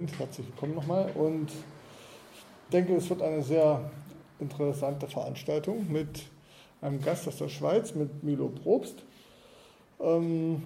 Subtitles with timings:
[0.00, 3.90] Herzlich willkommen nochmal und ich denke, es wird eine sehr
[4.38, 6.22] interessante Veranstaltung mit
[6.80, 9.02] einem Gast aus der Schweiz, mit Milo Probst.
[10.00, 10.62] Ähm,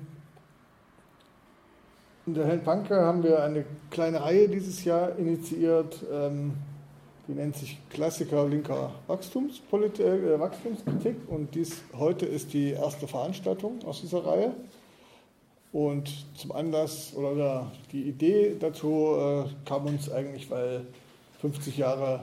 [2.26, 6.54] in der Heldenpanke haben wir eine kleine Reihe dieses Jahr initiiert, ähm,
[7.26, 13.84] die nennt sich Klassiker linker Wachstumspolitik, äh, Wachstumskritik und dies heute ist die erste Veranstaltung
[13.84, 14.54] aus dieser Reihe.
[15.74, 20.82] Und zum Anlass oder die Idee dazu äh, kam uns eigentlich, weil
[21.40, 22.20] 50 Jahre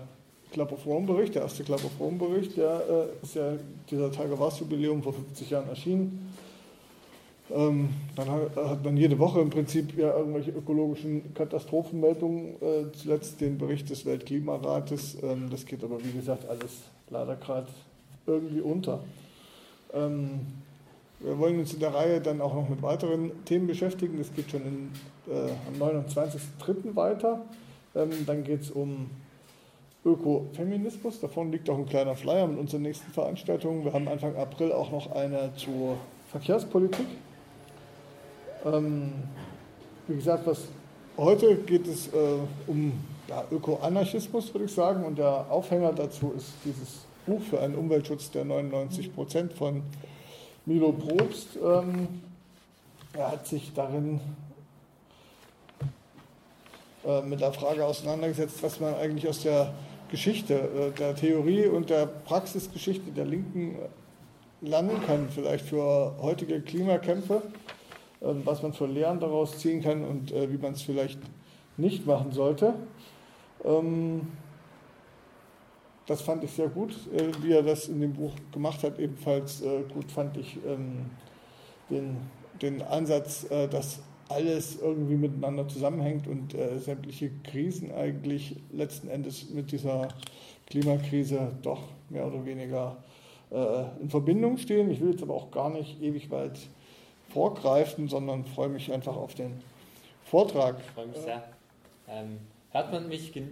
[0.54, 3.58] Club of Rome Bericht, der erste Club of Rome Bericht, der äh, ist ja
[3.90, 6.34] dieser Tage Jubiläum vor 50 Jahren erschienen.
[7.54, 13.42] Ähm, dann hat, hat, man jede Woche im Prinzip ja irgendwelche ökologischen Katastrophenmeldungen, äh, zuletzt
[13.42, 15.18] den Bericht des Weltklimarates.
[15.22, 17.68] Ähm, das geht aber wie gesagt alles leider gerade
[18.26, 19.04] irgendwie unter.
[19.94, 20.40] Ähm,
[21.24, 24.18] wir wollen uns in der Reihe dann auch noch mit weiteren Themen beschäftigen.
[24.18, 24.92] Das geht schon in,
[25.32, 26.96] äh, am 29.03.
[26.96, 27.42] weiter.
[27.96, 29.10] Ähm, dann geht es um
[30.04, 31.20] Ökofeminismus.
[31.20, 33.86] Davon liegt auch ein kleiner Flyer mit unseren nächsten Veranstaltungen.
[33.86, 35.98] Wir haben Anfang April auch noch eine zur
[36.32, 37.06] Verkehrspolitik.
[38.66, 39.12] Ähm,
[40.08, 40.64] wie gesagt, was
[41.18, 42.12] heute geht es äh,
[42.68, 42.94] um
[43.28, 45.04] ja, Öko-Anarchismus, würde ich sagen.
[45.04, 49.84] Und der Aufhänger dazu ist dieses Buch für einen Umweltschutz der 99 Prozent von
[50.66, 52.08] Milo Probst, ähm,
[53.14, 54.20] er hat sich darin
[57.06, 59.74] äh, mit der Frage auseinandergesetzt, was man eigentlich aus der
[60.10, 63.76] Geschichte, äh, der Theorie und der Praxisgeschichte der Linken
[64.62, 67.42] lernen kann, vielleicht für heutige Klimakämpfe,
[68.22, 71.20] äh, was man für Lehren daraus ziehen kann und äh, wie man es vielleicht
[71.78, 72.76] nicht machen sollte.
[73.66, 74.28] Ähm,
[76.08, 79.00] das fand ich sehr gut, äh, wie er das in dem Buch gemacht hat.
[79.00, 81.06] Ebenfalls äh, gut fand ich ähm,
[81.90, 82.18] den,
[82.62, 89.74] den Ansatz, äh, dass alles irgendwie miteinander zusammenhängt und sämtliche Krisen eigentlich letzten Endes mit
[89.74, 90.08] dieser
[90.68, 92.96] Klimakrise doch mehr oder weniger
[94.02, 94.90] in Verbindung stehen.
[94.90, 96.58] Ich will jetzt aber auch gar nicht ewig weit
[97.34, 99.62] vorgreifen, sondern freue mich einfach auf den
[100.24, 100.80] Vortrag.
[100.80, 101.44] Ich freue mich sehr.
[102.08, 102.40] Ähm,
[102.72, 103.44] hört man mich ja,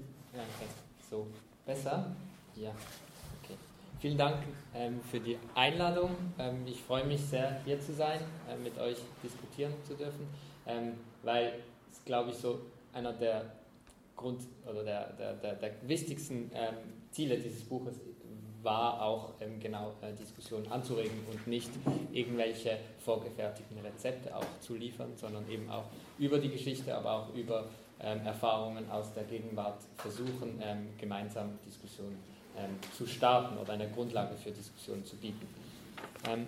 [1.11, 1.27] so
[1.65, 2.15] besser?
[2.59, 2.71] Ja,
[3.41, 3.55] okay.
[4.01, 4.43] Vielen Dank
[4.75, 6.09] ähm, für die Einladung.
[6.37, 10.27] Ähm, ich freue mich sehr, hier zu sein, äh, mit euch diskutieren zu dürfen,
[10.67, 11.53] ähm, weil
[11.89, 12.59] es, glaube ich, so
[12.91, 13.45] einer der
[14.17, 16.75] Grund oder der, der, der, der wichtigsten ähm,
[17.11, 17.95] Ziele dieses Buches
[18.61, 21.71] war auch ähm, genau äh, Diskussionen anzuregen und nicht
[22.11, 25.85] irgendwelche vorgefertigten Rezepte auch zu liefern, sondern eben auch
[26.17, 27.69] über die Geschichte, aber auch über
[28.01, 30.61] ähm, Erfahrungen aus der Gegenwart versuchen,
[30.97, 32.17] gemeinsam Diskussionen
[32.57, 35.47] ähm, zu starten oder eine Grundlage für Diskussionen zu bieten.
[36.27, 36.47] Ähm,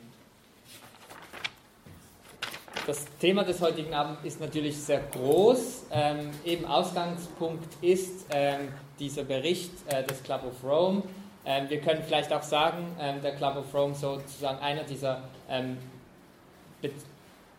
[2.88, 5.86] das Thema des heutigen Abends ist natürlich sehr groß.
[5.92, 8.70] Ähm, eben Ausgangspunkt ist ähm,
[9.00, 11.04] dieser Bericht äh, des Club of Rome.
[11.46, 15.24] Ähm, wir können vielleicht auch sagen, ähm, der Club of Rome sozusagen einer dieser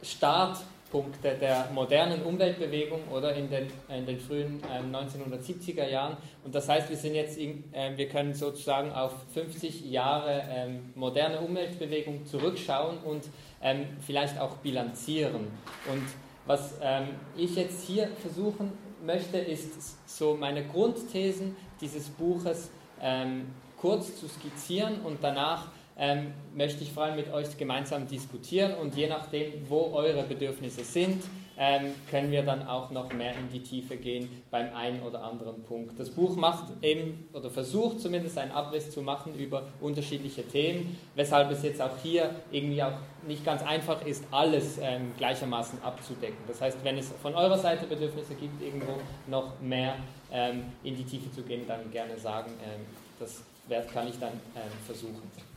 [0.02, 0.58] Start
[0.92, 6.18] Punkte der modernen Umweltbewegung oder in den, in den frühen äh, 1970er Jahren.
[6.44, 10.92] Und das heißt, wir sind jetzt, in, äh, wir können sozusagen auf 50 Jahre ähm,
[10.94, 13.24] moderne Umweltbewegung zurückschauen und
[13.62, 15.46] ähm, vielleicht auch bilanzieren.
[15.90, 16.04] Und
[16.46, 17.08] was ähm,
[17.38, 22.70] ich jetzt hier versuchen möchte, ist so meine Grundthesen dieses Buches
[23.00, 23.46] ähm,
[23.80, 25.68] kurz zu skizzieren und danach
[26.02, 30.82] ähm, möchte ich vor allem mit euch gemeinsam diskutieren und je nachdem, wo eure Bedürfnisse
[30.82, 31.22] sind,
[31.56, 35.62] ähm, können wir dann auch noch mehr in die Tiefe gehen beim einen oder anderen
[35.62, 35.96] Punkt.
[36.00, 41.52] Das Buch macht eben oder versucht zumindest einen Abriss zu machen über unterschiedliche Themen, weshalb
[41.52, 42.94] es jetzt auch hier irgendwie auch
[43.28, 46.38] nicht ganz einfach ist, alles ähm, gleichermaßen abzudecken.
[46.48, 48.94] Das heißt, wenn es von eurer Seite Bedürfnisse gibt, irgendwo
[49.28, 49.94] noch mehr
[50.32, 52.50] ähm, in die Tiefe zu gehen, dann gerne sagen.
[52.64, 52.80] Ähm,
[53.20, 53.44] das
[53.94, 55.51] kann ich dann ähm, versuchen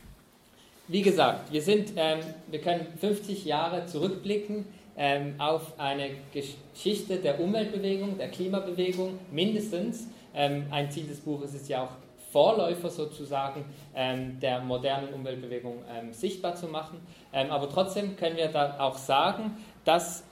[0.88, 4.66] wie gesagt, wir, sind, ähm, wir können 50 Jahre zurückblicken
[4.96, 10.08] ähm, auf eine Geschichte der Umweltbewegung, der Klimabewegung, mindestens.
[10.34, 11.90] Ähm, ein Ziel des Buches ist ja auch
[12.30, 13.64] Vorläufer sozusagen
[13.94, 17.00] ähm, der modernen Umweltbewegung ähm, sichtbar zu machen.
[17.32, 20.24] Ähm, aber trotzdem können wir da auch sagen, dass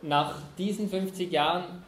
[0.00, 1.84] nach diesen 50 Jahren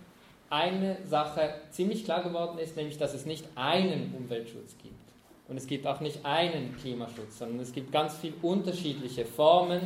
[0.51, 5.06] eine Sache ziemlich klar geworden ist, nämlich dass es nicht einen Umweltschutz gibt.
[5.49, 9.81] Und es gibt auch nicht einen Klimaschutz, sondern es gibt ganz viele unterschiedliche Formen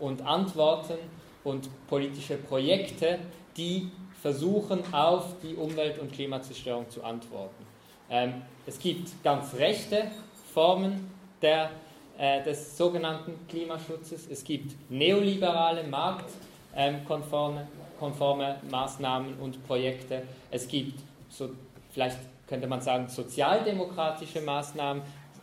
[0.00, 0.98] und Antworten
[1.44, 3.18] und politische Projekte,
[3.56, 3.90] die
[4.20, 7.64] versuchen, auf die Umwelt- und Klimazerstörung zu antworten.
[8.10, 10.10] Ähm, es gibt ganz rechte
[10.52, 11.10] Formen
[11.42, 11.70] der,
[12.18, 14.26] äh, des sogenannten Klimaschutzes.
[14.30, 17.66] Es gibt neoliberale, marktkonforme
[18.04, 20.22] klimakonforme Maßnahmen und Projekte.
[20.50, 21.50] Es gibt so,
[21.90, 25.02] vielleicht könnte man sagen, sozialdemokratische Maßnahmen,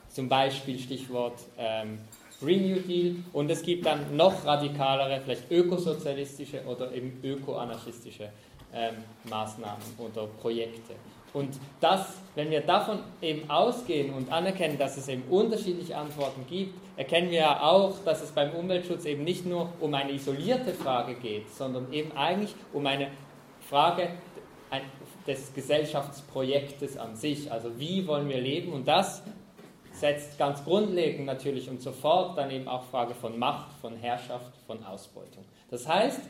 [0.09, 1.99] zum Beispiel Stichwort ähm,
[2.41, 3.15] Green New Deal.
[3.33, 8.29] Und es gibt dann noch radikalere, vielleicht ökosozialistische oder eben ökoanarchistische
[8.73, 8.95] ähm,
[9.29, 10.95] Maßnahmen oder Projekte.
[11.33, 16.73] Und das, wenn wir davon eben ausgehen und anerkennen, dass es eben unterschiedliche Antworten gibt,
[16.97, 21.15] erkennen wir ja auch, dass es beim Umweltschutz eben nicht nur um eine isolierte Frage
[21.15, 23.07] geht, sondern eben eigentlich um eine
[23.61, 24.09] Frage
[25.27, 27.51] des Gesellschaftsprojektes an sich.
[27.51, 28.73] Also wie wollen wir leben?
[28.73, 29.23] Und das
[29.93, 34.83] setzt ganz grundlegend natürlich und sofort dann eben auch Frage von Macht, von Herrschaft, von
[34.83, 35.45] Ausbeutung.
[35.69, 36.21] Das heißt,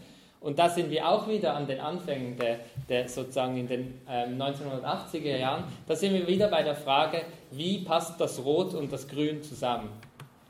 [0.41, 4.41] und da sind wir auch wieder an den Anfängen der, der sozusagen in den ähm,
[4.41, 7.21] 1980er Jahren, da sind wir wieder bei der Frage,
[7.51, 9.89] wie passt das Rot und das Grün zusammen?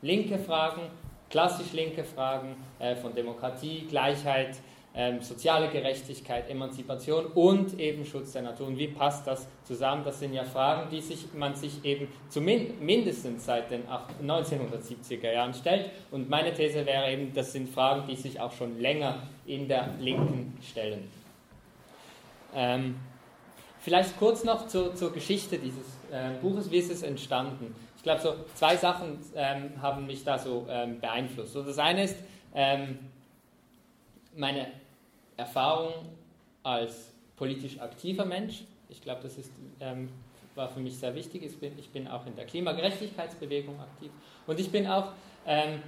[0.00, 0.80] Linke Fragen,
[1.28, 4.56] klassisch linke Fragen äh, von Demokratie, Gleichheit,
[4.94, 8.66] ähm, soziale Gerechtigkeit, Emanzipation und eben Schutz der Natur.
[8.66, 10.04] Und wie passt das zusammen?
[10.04, 13.84] Das sind ja Fragen, die sich, man sich eben zumindest seit den
[14.22, 15.90] 1970er Jahren stellt.
[16.10, 19.88] Und meine These wäre eben, das sind Fragen, die sich auch schon länger in der
[19.98, 21.10] Linken stellen.
[22.54, 22.96] Ähm,
[23.80, 27.74] vielleicht kurz noch zur, zur Geschichte dieses äh, Buches, wie ist es entstanden?
[27.96, 31.54] Ich glaube, so zwei Sachen ähm, haben mich da so ähm, beeinflusst.
[31.54, 32.16] So, das eine ist,
[32.54, 32.98] ähm,
[34.36, 34.66] meine
[35.36, 35.92] Erfahrung
[36.62, 38.64] als politisch aktiver Mensch.
[38.88, 40.08] Ich glaube, das ist, ähm,
[40.54, 41.42] war für mich sehr wichtig.
[41.44, 44.10] Ich bin, ich bin auch in der Klimagerechtigkeitsbewegung aktiv
[44.46, 45.08] und ich bin auch
[45.46, 45.82] ähm,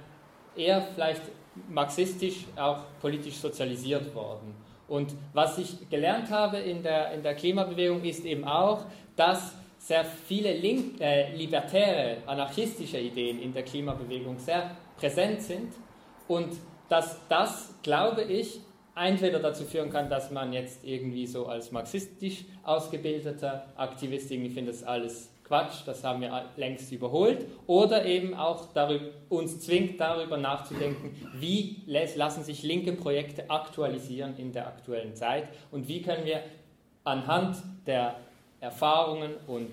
[0.55, 1.21] eher vielleicht
[1.69, 4.55] marxistisch auch politisch sozialisiert worden.
[4.87, 10.03] Und was ich gelernt habe in der, in der Klimabewegung ist eben auch, dass sehr
[10.03, 15.73] viele link, äh, libertäre, anarchistische Ideen in der Klimabewegung sehr präsent sind
[16.27, 16.49] und
[16.89, 18.59] dass das, glaube ich,
[18.95, 24.75] entweder dazu führen kann, dass man jetzt irgendwie so als marxistisch ausgebildeter Aktivist irgendwie findet,
[24.75, 30.37] das alles Quatsch, das haben wir längst überholt, oder eben auch darüber, uns zwingt, darüber
[30.37, 36.41] nachzudenken, wie lassen sich linke Projekte aktualisieren in der aktuellen Zeit und wie können wir
[37.03, 38.15] anhand der
[38.59, 39.69] Erfahrungen und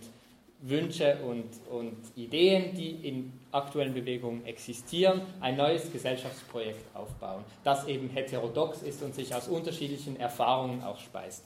[0.62, 8.08] Wünsche und, und Ideen, die in aktuellen Bewegungen existieren, ein neues Gesellschaftsprojekt aufbauen, das eben
[8.08, 11.44] heterodox ist und sich aus unterschiedlichen Erfahrungen auch speist.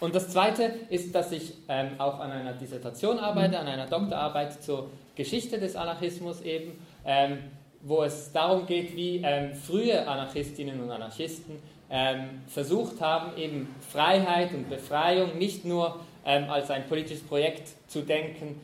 [0.00, 4.62] Und das Zweite ist, dass ich ähm, auch an einer Dissertation arbeite, an einer Doktorarbeit
[4.62, 6.72] zur Geschichte des Anarchismus eben,
[7.04, 7.38] ähm,
[7.82, 11.56] wo es darum geht, wie ähm, frühe Anarchistinnen und Anarchisten
[11.90, 18.02] ähm, versucht haben, eben Freiheit und Befreiung nicht nur ähm, als ein politisches Projekt zu
[18.02, 18.60] denken,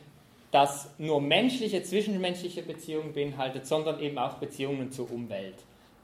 [0.51, 5.57] das nur menschliche, zwischenmenschliche Beziehungen beinhaltet, sondern eben auch Beziehungen zur Umwelt.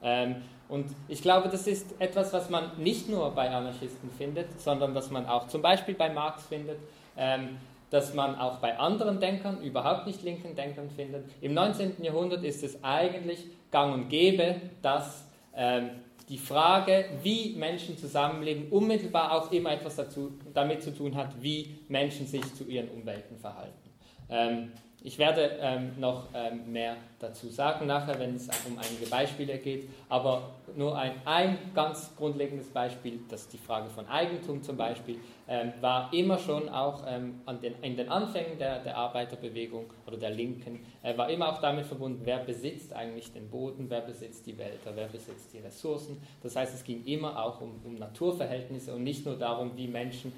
[0.03, 0.35] Ähm,
[0.69, 5.11] und ich glaube, das ist etwas, was man nicht nur bei Anarchisten findet, sondern dass
[5.11, 6.77] man auch zum Beispiel bei Marx findet,
[7.17, 7.57] ähm,
[7.89, 11.25] dass man auch bei anderen Denkern, überhaupt nicht linken Denkern findet.
[11.41, 12.03] Im 19.
[12.03, 15.91] Jahrhundert ist es eigentlich gang und gäbe, dass ähm,
[16.29, 21.79] die Frage, wie Menschen zusammenleben, unmittelbar auch immer etwas dazu, damit zu tun hat, wie
[21.89, 23.89] Menschen sich zu ihren Umwelten verhalten.
[24.29, 24.71] Ähm,
[25.05, 29.89] ich werde ähm, noch ähm, mehr dazu sagen nachher, wenn es um einige Beispiele geht,
[30.07, 35.19] aber nur ein, ein ganz grundlegendes Beispiel, das ist die Frage von Eigentum zum Beispiel,
[35.47, 40.29] ähm, war immer schon auch ähm, den, in den Anfängen der, der, Arbeiterbewegung oder der
[40.29, 44.57] Linken, äh, war immer auch damit verbunden, wer besitzt eigentlich den Boden, wer besitzt die
[44.57, 46.21] Wälder, wer besitzt die Ressourcen.
[46.41, 50.31] Das heißt, es ging immer auch um, um Naturverhältnisse und nicht nur darum, wie Menschen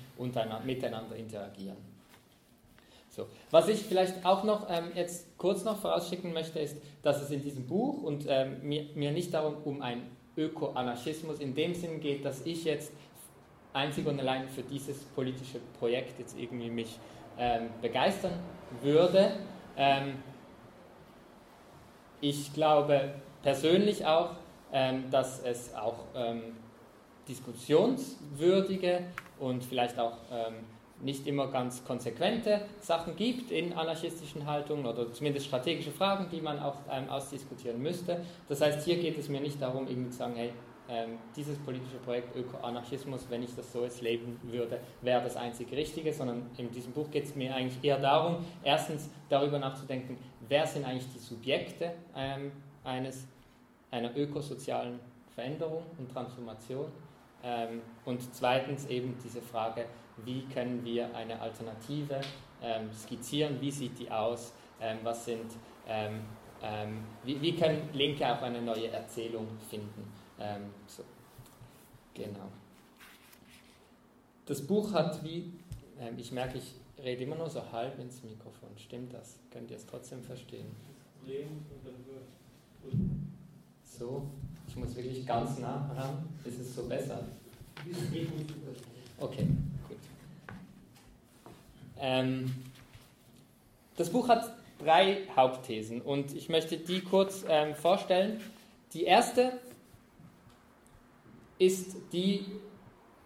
[0.66, 1.95] miteinander interagieren.
[3.16, 3.28] So.
[3.50, 7.42] Was ich vielleicht auch noch ähm, jetzt kurz noch vorausschicken möchte, ist, dass es in
[7.42, 12.26] diesem Buch und ähm, mir, mir nicht darum um einen Öko-Anarchismus in dem Sinn geht,
[12.26, 12.92] dass ich jetzt
[13.72, 17.00] einzig und allein für dieses politische Projekt jetzt irgendwie mich
[17.40, 18.34] ähm, begeistern
[18.82, 19.32] würde.
[19.78, 20.16] Ähm,
[22.20, 24.32] ich glaube persönlich auch,
[24.74, 26.58] ähm, dass es auch ähm,
[27.30, 29.06] diskussionswürdige
[29.40, 30.18] und vielleicht auch
[31.06, 36.60] nicht immer ganz konsequente Sachen gibt in anarchistischen Haltungen oder zumindest strategische Fragen, die man
[36.60, 38.22] auch ähm, ausdiskutieren müsste.
[38.50, 40.52] Das heißt, hier geht es mir nicht darum, irgendwie zu sagen, hey,
[40.90, 45.72] ähm, dieses politische Projekt Öko-Anarchismus, wenn ich das so jetzt leben würde, wäre das einzig
[45.72, 50.66] Richtige, sondern in diesem Buch geht es mir eigentlich eher darum, erstens darüber nachzudenken, wer
[50.66, 52.52] sind eigentlich die Subjekte ähm,
[52.84, 53.28] eines,
[53.92, 55.00] einer ökosozialen
[55.34, 56.92] Veränderung und Transformation
[57.44, 59.86] ähm, und zweitens eben diese Frage,
[60.24, 62.22] wie können wir eine Alternative
[62.62, 65.52] ähm, skizzieren, wie sieht die aus, ähm, was sind,
[65.88, 66.22] ähm,
[66.62, 70.12] ähm, wie, wie, können Linke auch eine neue Erzählung finden.
[70.40, 71.04] Ähm, so.
[72.14, 72.50] Genau.
[74.46, 75.52] Das Buch hat wie,
[76.18, 78.70] ich merke, ich rede immer nur so halb ins Mikrofon.
[78.78, 79.40] Stimmt das?
[79.52, 80.68] Könnt ihr es trotzdem verstehen?
[83.84, 84.28] So,
[84.68, 86.28] ich muss wirklich ganz nah ran.
[86.44, 87.24] Ist es so besser?
[89.18, 89.48] Okay,
[89.88, 89.98] gut.
[92.06, 92.54] Ähm,
[93.98, 98.40] das Buch hat drei Hauptthesen und ich möchte die kurz ähm, vorstellen.
[98.94, 99.54] Die erste
[101.58, 102.46] ist die,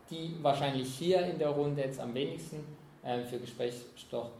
[0.09, 2.63] die wahrscheinlich hier in der Runde jetzt am wenigsten
[3.03, 4.31] äh, für Gesprächsstoff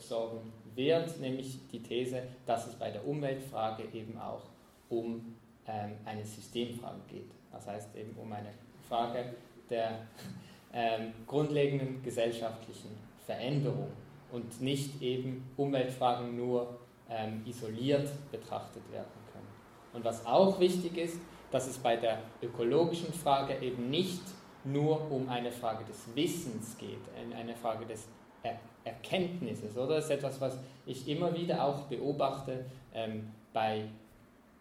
[0.00, 4.44] sorgen wird, nämlich die These, dass es bei der Umweltfrage eben auch
[4.88, 5.34] um
[5.66, 7.30] ähm, eine Systemfrage geht.
[7.52, 8.54] Das heißt eben um eine
[8.88, 9.34] Frage
[9.68, 10.06] der
[10.72, 13.88] ähm, grundlegenden gesellschaftlichen Veränderung
[14.32, 16.78] und nicht eben Umweltfragen nur
[17.08, 19.48] ähm, isoliert betrachtet werden können.
[19.92, 21.18] Und was auch wichtig ist,
[21.50, 24.22] dass es bei der ökologischen Frage eben nicht
[24.64, 26.98] nur um eine Frage des Wissens geht,
[27.36, 28.08] eine Frage des
[28.42, 29.96] er Erkenntnisses, oder?
[29.96, 33.84] Das ist etwas, was ich immer wieder auch beobachte ähm, bei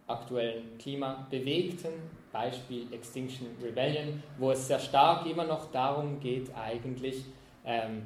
[0.07, 1.91] aktuellen klimabewegten,
[2.31, 7.25] Beispiel Extinction Rebellion, wo es sehr stark immer noch darum geht, eigentlich
[7.65, 8.03] ähm,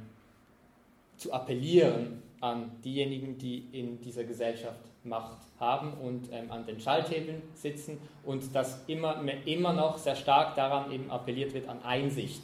[1.18, 7.42] zu appellieren an diejenigen, die in dieser Gesellschaft Macht haben und ähm, an den Schalthebeln
[7.54, 12.42] sitzen und dass immer, immer noch sehr stark daran eben appelliert wird an Einsicht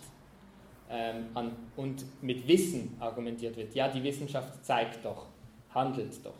[0.89, 3.75] ähm, an, und mit Wissen argumentiert wird.
[3.75, 5.27] Ja, die Wissenschaft zeigt doch,
[5.73, 6.33] handelt doch.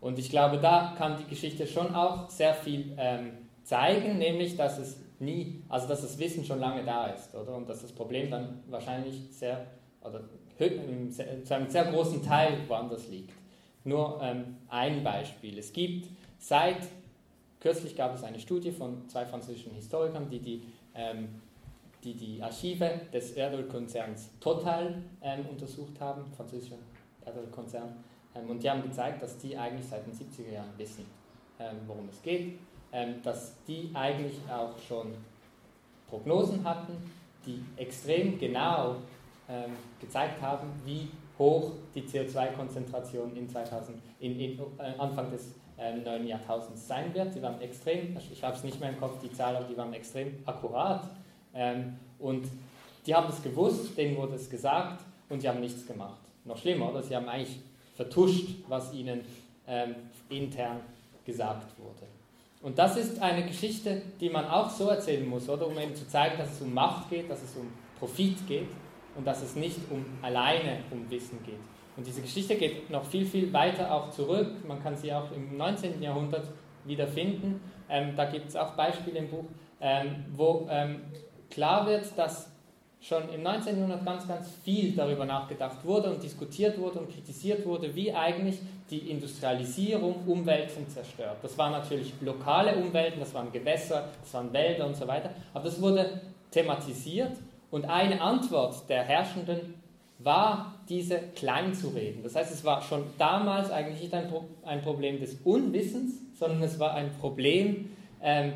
[0.00, 3.32] Und ich glaube, da kann die Geschichte schon auch sehr viel ähm,
[3.62, 7.54] zeigen, nämlich dass es nie, also dass das Wissen schon lange da ist, oder?
[7.54, 9.66] Und dass das Problem dann wahrscheinlich sehr,
[10.08, 10.20] oder
[10.56, 13.32] zu einem sehr großen Teil woanders liegt.
[13.84, 15.58] Nur ähm, ein Beispiel.
[15.58, 16.08] Es gibt
[16.38, 16.78] seit,
[17.60, 20.62] kürzlich gab es eine Studie von zwei französischen Historikern, die die,
[20.94, 21.40] ähm,
[22.02, 26.78] die, die Archive des Erdölkonzerns Total ähm, untersucht haben, französischer
[27.24, 27.96] Erdölkonzern,
[28.36, 31.06] ähm, und die haben gezeigt, dass die eigentlich seit den 70er Jahren wissen,
[31.58, 32.58] ähm, worum es geht,
[32.92, 35.14] ähm, dass die eigentlich auch schon
[36.08, 36.94] Prognosen hatten,
[37.44, 38.96] die extrem genau
[40.00, 43.48] gezeigt haben, wie hoch die CO2-Konzentration in,
[44.20, 47.34] in, in äh, Anfang des äh, neuen Jahrtausends sein wird.
[47.34, 49.92] Die waren extrem, ich habe es nicht mehr im Kopf, die Zahl, aber die waren
[49.92, 51.08] extrem akkurat.
[51.54, 52.46] Ähm, und
[53.06, 56.20] die haben es gewusst, denen wurde es gesagt und sie haben nichts gemacht.
[56.44, 57.02] Noch schlimmer, oder?
[57.02, 57.58] Sie haben eigentlich
[57.94, 59.20] vertuscht, was ihnen
[59.66, 59.94] ähm,
[60.28, 60.80] intern
[61.24, 62.06] gesagt wurde.
[62.62, 65.66] Und das ist eine Geschichte, die man auch so erzählen muss, oder?
[65.66, 68.68] Um eben zu zeigen, dass es um Macht geht, dass es um Profit geht
[69.16, 71.60] und dass es nicht um alleine um Wissen geht.
[71.96, 74.48] Und diese Geschichte geht noch viel, viel weiter auch zurück.
[74.66, 76.02] Man kann sie auch im 19.
[76.02, 76.46] Jahrhundert
[76.84, 77.60] wiederfinden.
[77.88, 79.44] Ähm, da gibt es auch Beispiele im Buch,
[79.80, 81.00] ähm, wo ähm,
[81.50, 82.50] klar wird, dass
[83.00, 83.76] schon im 19.
[83.76, 88.58] Jahrhundert ganz, ganz viel darüber nachgedacht wurde und diskutiert wurde und kritisiert wurde, wie eigentlich
[88.90, 91.36] die Industrialisierung Umwelten zerstört.
[91.42, 95.64] Das waren natürlich lokale Umwelten, das waren Gewässer, das waren Wälder und so weiter, aber
[95.64, 96.20] das wurde
[96.50, 97.32] thematisiert
[97.70, 99.74] und eine Antwort der Herrschenden
[100.18, 102.22] war, diese klein zu reden.
[102.22, 106.62] Das heißt, es war schon damals eigentlich nicht ein, Pro ein Problem des Unwissens, sondern
[106.62, 107.90] es war ein Problem
[108.22, 108.52] ähm,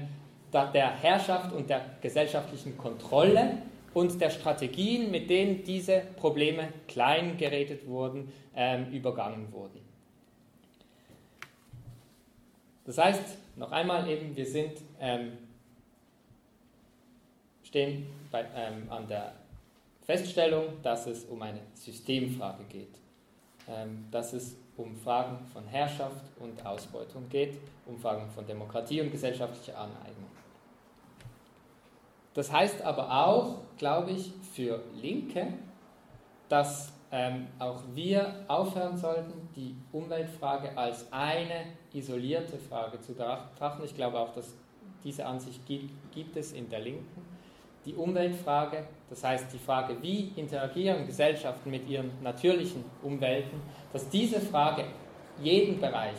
[0.52, 3.58] der Herrschaft und der gesellschaftlichen Kontrolle
[3.92, 9.80] und der Strategien, mit denen diese Probleme klein geredet wurden, ähm, übergangen wurden.
[12.84, 15.32] Das heißt, noch einmal eben, wir sind ähm,
[17.62, 19.32] stehen bei, ähm, an der
[20.02, 22.98] Feststellung, dass es um eine Systemfrage geht,
[23.68, 29.10] ähm, dass es um Fragen von Herrschaft und Ausbeutung geht, um Fragen von Demokratie und
[29.10, 30.30] gesellschaftlicher Aneignung.
[32.34, 35.52] Das heißt aber auch, glaube ich, für Linke,
[36.48, 43.82] dass ähm, auch wir aufhören sollten, die Umweltfrage als eine isolierte Frage zu betrachten.
[43.84, 44.54] Ich glaube auch, dass
[45.02, 47.19] diese Ansicht gibt, gibt es in der Linken
[47.90, 53.60] die Umweltfrage, das heißt die Frage, wie interagieren Gesellschaften mit ihren natürlichen Umwelten,
[53.92, 54.84] dass diese Frage
[55.40, 56.18] jeden Bereich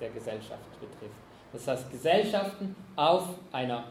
[0.00, 1.14] der Gesellschaft betrifft.
[1.52, 3.84] Das heißt, Gesellschaften auf einer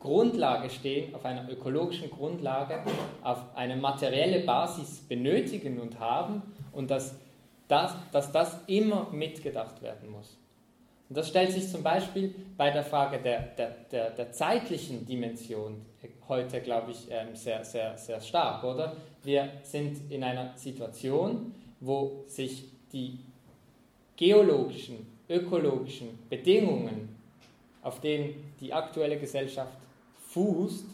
[0.00, 2.82] Grundlage stehen, auf einer ökologischen Grundlage,
[3.22, 6.42] auf eine materielle Basis benötigen und haben
[6.72, 7.14] und dass
[7.68, 10.41] das, dass das immer mitgedacht werden muss.
[11.12, 15.84] Und das stellt sich zum Beispiel bei der Frage der, der, der, der zeitlichen Dimension
[16.26, 18.96] heute, glaube ich, ähm, sehr, sehr, sehr stark, oder?
[19.22, 22.64] Wir sind in einer Situation, wo sich
[22.94, 23.18] die
[24.16, 27.14] geologischen, ökologischen Bedingungen,
[27.82, 29.76] auf denen die aktuelle Gesellschaft
[30.30, 30.86] fußt,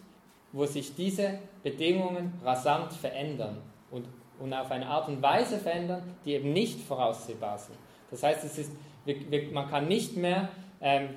[0.51, 3.59] wo sich diese Bedingungen rasant verändern
[3.93, 4.05] und,
[4.41, 7.79] und auf eine Art und Weise verändern, die eben nicht voraussehbar sind.
[8.11, 8.73] Das heißt, es ist,
[9.09, 10.49] wir, wir, man kann nicht mehr
[10.81, 11.09] ähm,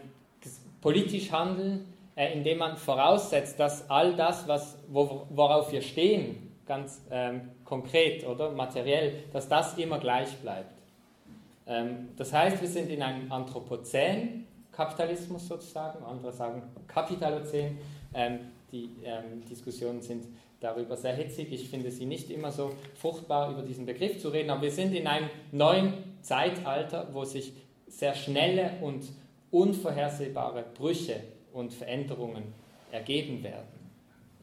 [0.82, 7.02] politisch handeln, äh, indem man voraussetzt, dass all das, was, wo, worauf wir stehen, ganz
[7.12, 10.74] ähm, konkret oder materiell, dass das immer gleich bleibt.
[11.68, 17.78] Ähm, das heißt, wir sind in einem Anthropozän, Kapitalismus sozusagen, andere sagen Kapitalozän.
[18.14, 18.40] Ähm,
[18.72, 20.26] die ähm, Diskussionen sind
[20.62, 21.52] darüber sehr hitzig.
[21.52, 24.94] Ich finde sie nicht immer so fruchtbar, über diesen Begriff zu reden, aber wir sind
[24.94, 27.52] in einem neuen Zeitalter, wo sich
[27.92, 29.04] sehr schnelle und
[29.52, 31.22] unvorhersehbare Brüche
[31.54, 32.54] und Veränderungen
[32.92, 33.68] ergeben werden.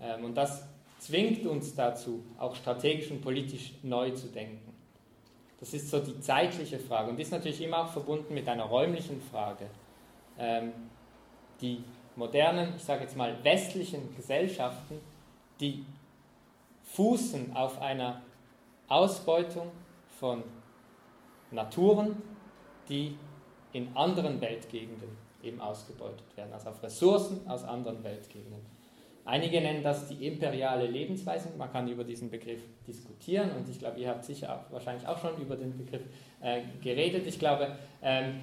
[0.00, 0.66] Ähm, und das
[0.98, 4.72] zwingt uns dazu, auch strategisch und politisch neu zu denken.
[5.60, 9.20] Das ist so die zeitliche Frage und ist natürlich immer auch verbunden mit einer räumlichen
[9.20, 9.66] Frage.
[10.38, 10.72] Ähm,
[11.60, 11.82] die
[12.14, 15.00] modernen, ich sage jetzt mal westlichen Gesellschaften,
[15.60, 15.84] die
[16.84, 18.22] fußen auf einer
[18.88, 19.70] Ausbeutung
[20.20, 20.42] von
[21.50, 22.22] Naturen,
[22.88, 23.16] die
[23.78, 25.08] in anderen Weltgegenden
[25.42, 28.60] eben ausgebeutet werden, also auf Ressourcen aus anderen Weltgegenden.
[29.24, 31.50] Einige nennen das die imperiale Lebensweise.
[31.56, 35.18] Man kann über diesen Begriff diskutieren und ich glaube, ihr habt sicher auch, wahrscheinlich auch
[35.18, 36.02] schon über den Begriff
[36.40, 37.26] äh, geredet.
[37.26, 38.40] Ich glaube, ähm,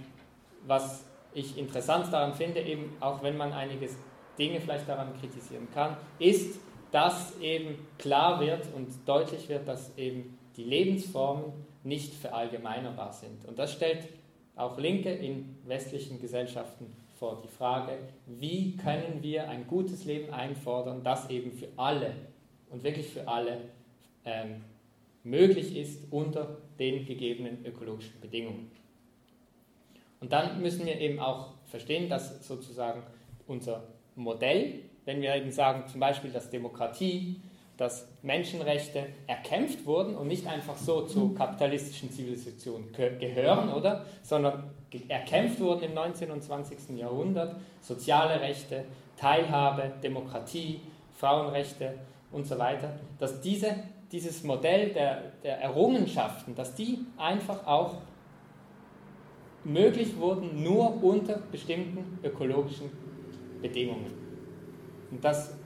[0.66, 3.90] was ich interessant daran finde, eben auch wenn man einige
[4.38, 6.60] Dinge vielleicht daran kritisieren kann, ist,
[6.92, 11.52] dass eben klar wird und deutlich wird, dass eben die Lebensformen
[11.84, 13.46] nicht verallgemeinerbar sind.
[13.46, 14.08] Und das stellt
[14.56, 21.04] auch Linke in westlichen Gesellschaften vor die Frage, wie können wir ein gutes Leben einfordern,
[21.04, 22.14] das eben für alle
[22.70, 23.58] und wirklich für alle
[24.26, 24.62] ähm,
[25.24, 28.72] möglich ist unter den gegebenen ökologischen Bedingungen.
[30.20, 33.04] Und dann müssen wir eben auch verstehen, dass sozusagen
[33.48, 33.84] unser
[34.16, 37.42] Modell, wenn wir eben sagen, zum Beispiel, dass Demokratie,
[37.78, 44.06] dass Menschenrechte erkämpft wurden und nicht einfach so zur kapitalistischen Zivilisation gehören, oder?
[44.22, 44.72] Sondern
[45.10, 46.32] erkämpft wurden im 19.
[46.32, 46.98] und 20.
[46.98, 48.86] Jahrhundert, soziale Rechte,
[49.18, 50.80] Teilhabe, Demokratie,
[51.14, 51.96] Frauenrechte
[52.32, 53.76] und so weiter, dass diese,
[54.12, 57.96] dieses Modell der, der Errungenschaften, dass die einfach auch
[59.66, 62.92] möglich wurden nur unter bestimmten ökologischen
[63.62, 64.14] Bedingungen.
[65.12, 65.58] Und das,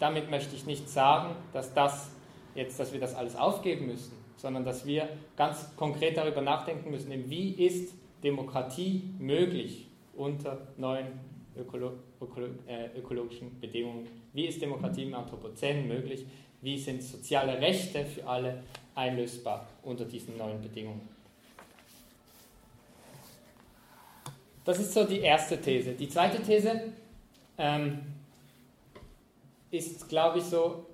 [0.00, 2.10] damit möchte ich nicht sagen, dass, das
[2.56, 7.12] jetzt, dass wir das alles aufgeben müssen, sondern dass wir ganz konkret darüber nachdenken müssen,
[7.30, 9.86] wie ist Demokratie möglich
[10.16, 11.06] unter neuen
[11.56, 14.06] ökolo ökolo äh, ökologischen Bedingungen?
[14.32, 16.26] Wie ist Demokratie im Anthropozän möglich?
[16.62, 18.62] Wie sind soziale Rechte für alle
[18.94, 21.08] einlösbar unter diesen neuen Bedingungen?
[24.64, 25.92] Das ist so die erste These.
[25.92, 26.92] Die zweite These
[27.56, 27.98] ähm,
[29.70, 30.86] ist, glaube ich, so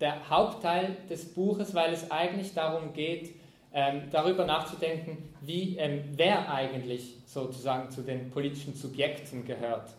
[0.00, 3.34] der Hauptteil des Buches, weil es eigentlich darum geht,
[3.72, 9.90] ähm, darüber nachzudenken, wie, ähm, wer eigentlich sozusagen zu den politischen Subjekten gehört,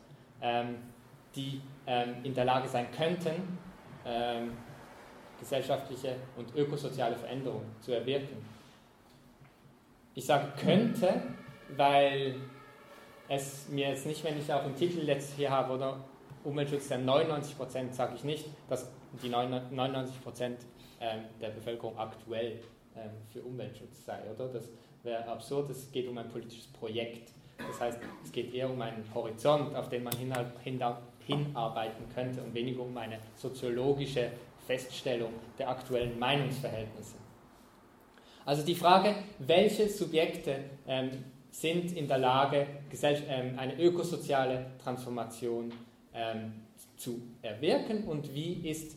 [0.41, 0.77] ähm,
[1.35, 3.57] die ähm, in der Lage sein könnten,
[4.05, 4.51] ähm,
[5.39, 8.38] gesellschaftliche und ökosoziale Veränderungen zu erwirken.
[10.13, 11.21] Ich sage könnte,
[11.75, 12.35] weil
[13.27, 15.99] es mir jetzt nicht, wenn ich auch einen Titel jetzt hier habe, oder
[16.45, 18.89] Umweltschutz der 99 Prozent, sage ich nicht, dass
[19.23, 20.60] die 99 Prozent
[21.01, 22.60] ähm, der Bevölkerung aktuell
[22.95, 24.47] ähm, für Umweltschutz sei, oder?
[24.47, 24.69] Das
[25.03, 27.31] wäre absurd, es geht um ein politisches Projekt.
[27.58, 32.81] Das heißt, es geht eher um einen Horizont, auf den man hinarbeiten könnte und weniger
[32.81, 34.31] um eine soziologische
[34.67, 37.15] Feststellung der aktuellen Meinungsverhältnisse.
[38.45, 41.12] Also die Frage, welche Subjekte ähm,
[41.49, 42.67] sind in der Lage,
[43.01, 45.71] ähm, eine ökosoziale Transformation
[46.15, 46.54] ähm,
[46.97, 48.95] zu erwirken und wie, ist,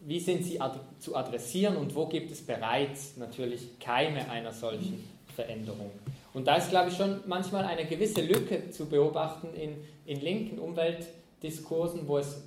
[0.00, 5.04] wie sind sie ad zu adressieren und wo gibt es bereits natürlich Keime einer solchen
[5.34, 5.90] Veränderung.
[6.32, 10.58] Und da ist, glaube ich, schon manchmal eine gewisse Lücke zu beobachten in, in linken
[10.58, 12.42] Umweltdiskursen, wo es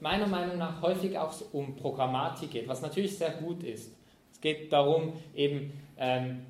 [0.00, 3.92] meiner Meinung nach häufig auch um Programmatik geht, was natürlich sehr gut ist.
[4.32, 6.40] Es geht darum, eben, ähm,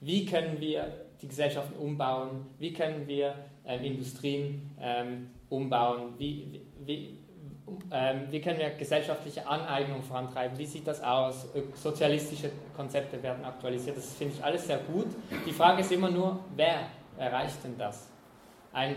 [0.00, 3.34] wie können wir die Gesellschaften umbauen, wie können wir
[3.66, 7.18] ähm, Industrien ähm, umbauen, wie, wie,
[7.92, 13.96] ähm, wie können wir gesellschaftliche Aneignung vorantreiben, wie sieht das aus, sozialistische Konzepte werden aktualisiert,
[13.96, 15.08] das finde ich alles sehr gut.
[15.46, 16.86] Die Frage ist immer nur, wer
[17.18, 18.08] erreicht denn das?
[18.72, 18.96] Ein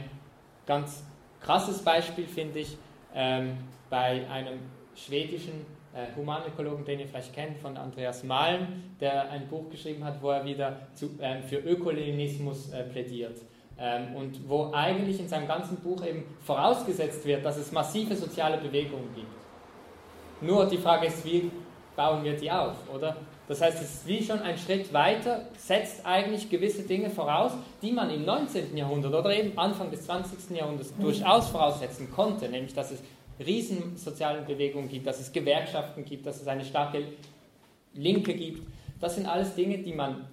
[0.65, 1.03] ganz
[1.41, 2.77] krasses Beispiel finde ich
[3.13, 3.57] ähm,
[3.89, 4.59] bei einem
[4.95, 8.67] schwedischen äh, Humanökologen, den ihr vielleicht kennt, von Andreas Malm,
[8.99, 13.39] der ein Buch geschrieben hat, wo er wieder zu, äh, für Ökoleninismus äh, plädiert.
[13.79, 18.57] Ähm, und wo eigentlich in seinem ganzen Buch eben vorausgesetzt wird, dass es massive soziale
[18.57, 19.27] Bewegungen gibt.
[20.41, 21.49] Nur die Frage ist, wie
[21.95, 23.15] bauen wir die auf, oder?
[23.47, 27.91] Das heißt, es ist wie schon ein Schritt weiter, setzt eigentlich gewisse Dinge voraus, die
[27.91, 28.75] man im 19.
[28.75, 30.55] Jahrhundert oder eben Anfang des 20.
[30.55, 33.03] Jahrhunderts durchaus voraussetzen konnte, nämlich dass es
[33.45, 37.03] riesen sozialen Bewegungen gibt, dass es Gewerkschaften gibt, dass es eine starke
[37.93, 38.67] Linke gibt.
[39.01, 40.25] Das sind alles Dinge, die man,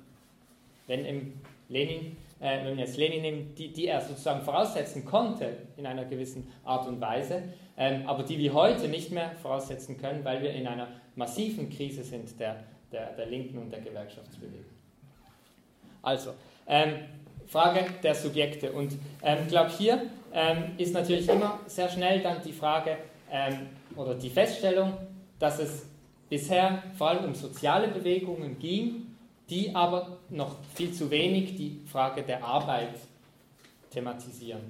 [0.86, 1.32] wenn im
[1.68, 6.50] Lenin, wenn man jetzt Lenin nimmt, die, die er sozusagen voraussetzen konnte in einer gewissen
[6.64, 7.42] Art und Weise,
[7.76, 12.02] ähm, aber die wir heute nicht mehr voraussetzen können, weil wir in einer massiven Krise
[12.02, 14.64] sind der der, der Linken und der Gewerkschaftsbewegung.
[16.02, 16.34] Also,
[16.66, 16.94] ähm,
[17.46, 18.72] Frage der Subjekte.
[18.72, 22.96] Und ich ähm, glaube, hier ähm, ist natürlich immer sehr schnell dann die Frage
[23.30, 24.92] ähm, oder die Feststellung,
[25.38, 25.86] dass es
[26.28, 29.09] bisher vor allem um soziale Bewegungen ging,
[29.50, 32.94] die aber noch viel zu wenig die Frage der Arbeit
[33.90, 34.62] thematisieren.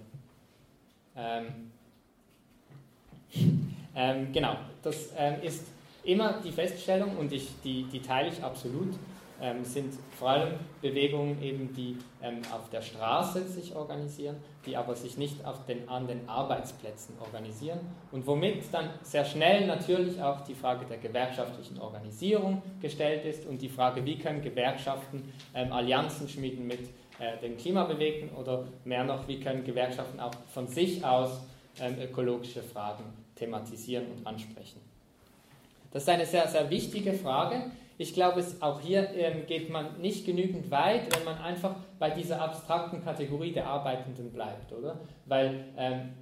[3.94, 5.10] Ähm, genau, das
[5.42, 5.66] ist
[6.02, 8.94] immer die Feststellung, und ich, die, die teile ich absolut,
[9.40, 14.94] ähm, sind vor allem Bewegungen eben, die ähm, auf der Straße sich organisieren, die aber
[14.94, 15.36] sich nicht
[15.68, 17.80] den, an den Arbeitsplätzen organisieren
[18.12, 23.62] und womit dann sehr schnell natürlich auch die Frage der gewerkschaftlichen Organisierung gestellt ist und
[23.62, 26.80] die Frage, wie können Gewerkschaften ähm, Allianzen schmieden mit
[27.18, 31.40] äh, den Klimabewegten oder mehr noch, wie können Gewerkschaften auch von sich aus
[31.80, 33.04] ähm, ökologische Fragen
[33.36, 34.80] thematisieren und ansprechen.
[35.90, 37.70] Das ist eine sehr, sehr wichtige Frage.
[38.00, 42.08] Ich glaube, es, auch hier ähm, geht man nicht genügend weit, wenn man einfach bei
[42.08, 45.00] dieser abstrakten Kategorie der Arbeitenden bleibt, oder?
[45.26, 46.14] Weil ähm,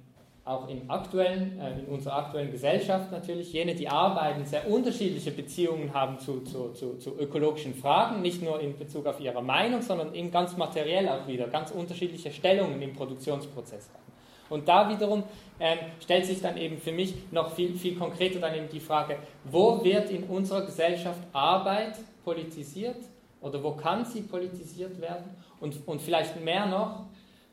[0.43, 5.93] auch in, aktuellen, äh, in unserer aktuellen Gesellschaft natürlich jene, die arbeiten, sehr unterschiedliche Beziehungen
[5.93, 10.13] haben zu, zu, zu, zu, ökologischen Fragen, nicht nur in Bezug auf ihre Meinung, sondern
[10.13, 14.08] eben ganz materiell auch wieder, ganz unterschiedliche Stellungen im Produktionsprozess haben.
[14.49, 15.23] Und da wiederum
[15.59, 19.17] ähm, stellt sich dann eben für mich noch viel, viel konkreter dann eben die Frage,
[19.45, 22.97] wo wird in unserer Gesellschaft Arbeit politisiert
[23.41, 25.29] oder wo kann sie politisiert werden?
[25.59, 27.05] Und, und vielleicht mehr noch,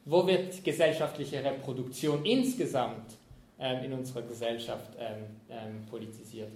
[0.04, 3.14] wo wird gesellschaftliche Reproduktion insgesamt
[3.58, 6.52] ähm, in unserer Gesellschaft ähm, ähm, politisiert?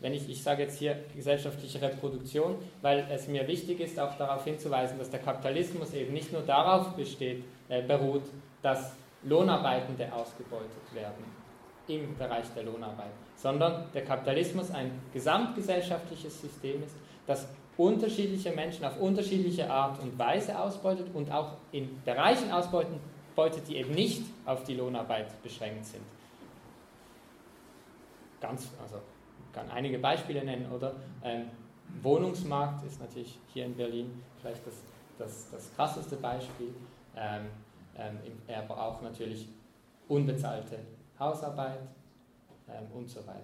[0.00, 4.44] Wenn ich, ich sage jetzt hier gesellschaftliche Reproduktion, weil es mir wichtig ist, auch darauf
[4.44, 8.22] hinzuweisen, dass der Kapitalismus eben nicht nur darauf besteht, äh, beruht,
[8.62, 8.92] dass
[9.26, 11.24] Lohnarbeitende ausgebeutet werden
[11.88, 18.98] im Bereich der Lohnarbeit, sondern der Kapitalismus ein gesamtgesellschaftliches System ist, das unterschiedliche Menschen auf
[18.98, 24.74] unterschiedliche Art und Weise ausbeutet und auch in Bereichen ausbeutet, die eben nicht auf die
[24.74, 26.02] Lohnarbeit beschränkt sind.
[28.40, 28.96] Ganz, also
[29.52, 30.94] kann einige Beispiele nennen, oder?
[31.22, 31.46] Ähm,
[32.02, 34.74] Wohnungsmarkt ist natürlich hier in Berlin vielleicht das,
[35.18, 36.74] das, das krasseste Beispiel.
[37.16, 37.46] Ähm,
[37.98, 38.18] ähm,
[38.54, 39.48] aber auch natürlich
[40.08, 40.78] unbezahlte
[41.18, 41.80] Hausarbeit
[42.68, 43.42] ähm, und so weiter.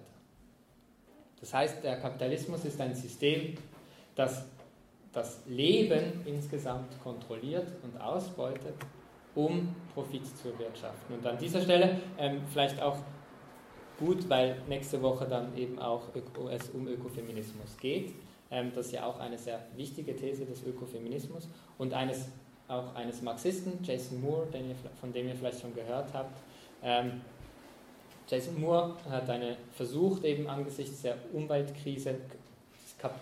[1.39, 3.55] Das heißt, der Kapitalismus ist ein System,
[4.15, 4.45] das
[5.13, 8.73] das Leben insgesamt kontrolliert und ausbeutet,
[9.35, 11.15] um Profit zu erwirtschaften.
[11.15, 12.97] Und an dieser Stelle ähm, vielleicht auch
[13.99, 16.09] gut, weil nächste Woche dann eben auch
[16.51, 18.13] es um Ökofeminismus geht.
[18.49, 22.29] Ähm, das ist ja auch eine sehr wichtige These des Ökofeminismus und eines
[22.73, 26.37] auch eines Marxisten, Jason Moore, ihr, von dem ihr vielleicht schon gehört habt.
[26.83, 27.21] Ähm,
[28.27, 32.15] Jason Moore hat eine, versucht, eben angesichts der Umweltkrise
[32.97, 33.15] Kap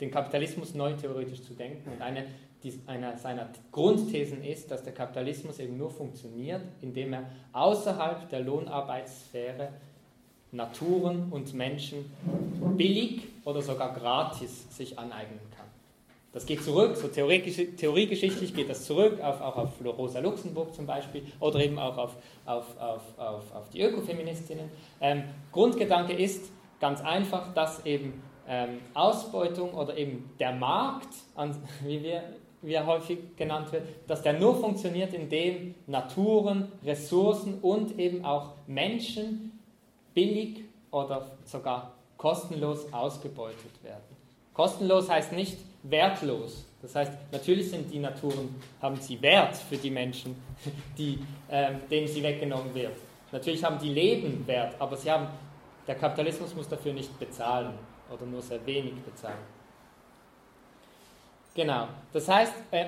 [0.00, 1.88] den Kapitalismus neu theoretisch zu denken.
[1.90, 2.26] Und eine,
[2.62, 8.40] die, eine seiner Grundthesen ist, dass der Kapitalismus eben nur funktioniert, indem er außerhalb der
[8.40, 9.68] Lohnarbeitssphäre
[10.54, 12.10] Naturen und Menschen
[12.76, 15.53] billig oder sogar gratis sich aneignen kann.
[16.34, 21.22] Das geht zurück, so theoriegeschichtlich geht das zurück, auf, auch auf Rosa Luxemburg zum Beispiel
[21.38, 24.68] oder eben auch auf, auf, auf, auf, auf die Ökofeministinnen.
[25.00, 32.02] Ähm, Grundgedanke ist ganz einfach, dass eben ähm, Ausbeutung oder eben der Markt, an, wie,
[32.02, 32.24] wir,
[32.62, 38.54] wie er häufig genannt wird, dass der nur funktioniert, indem Naturen, Ressourcen und eben auch
[38.66, 39.60] Menschen
[40.14, 44.02] billig oder sogar kostenlos ausgebeutet werden.
[44.52, 46.64] Kostenlos heißt nicht, wertlos.
[46.82, 50.36] Das heißt, natürlich sind die Naturen, haben sie Wert für die Menschen,
[50.98, 51.18] die,
[51.50, 52.96] ähm, denen sie weggenommen wird.
[53.32, 55.26] Natürlich haben die Leben Wert, aber sie haben,
[55.86, 57.72] der Kapitalismus muss dafür nicht bezahlen
[58.10, 59.38] oder nur sehr wenig bezahlen.
[61.54, 62.86] Genau, das heißt, äh,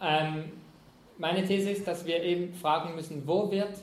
[0.00, 0.52] ähm,
[1.18, 3.76] meine These ist, dass wir eben fragen müssen, wo wird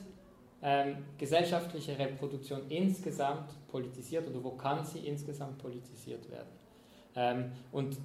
[0.61, 6.49] ähm, gesellschaftliche Reproduktion insgesamt politisiert oder wo kann sie insgesamt politisiert werden.
[7.15, 7.97] Ähm, und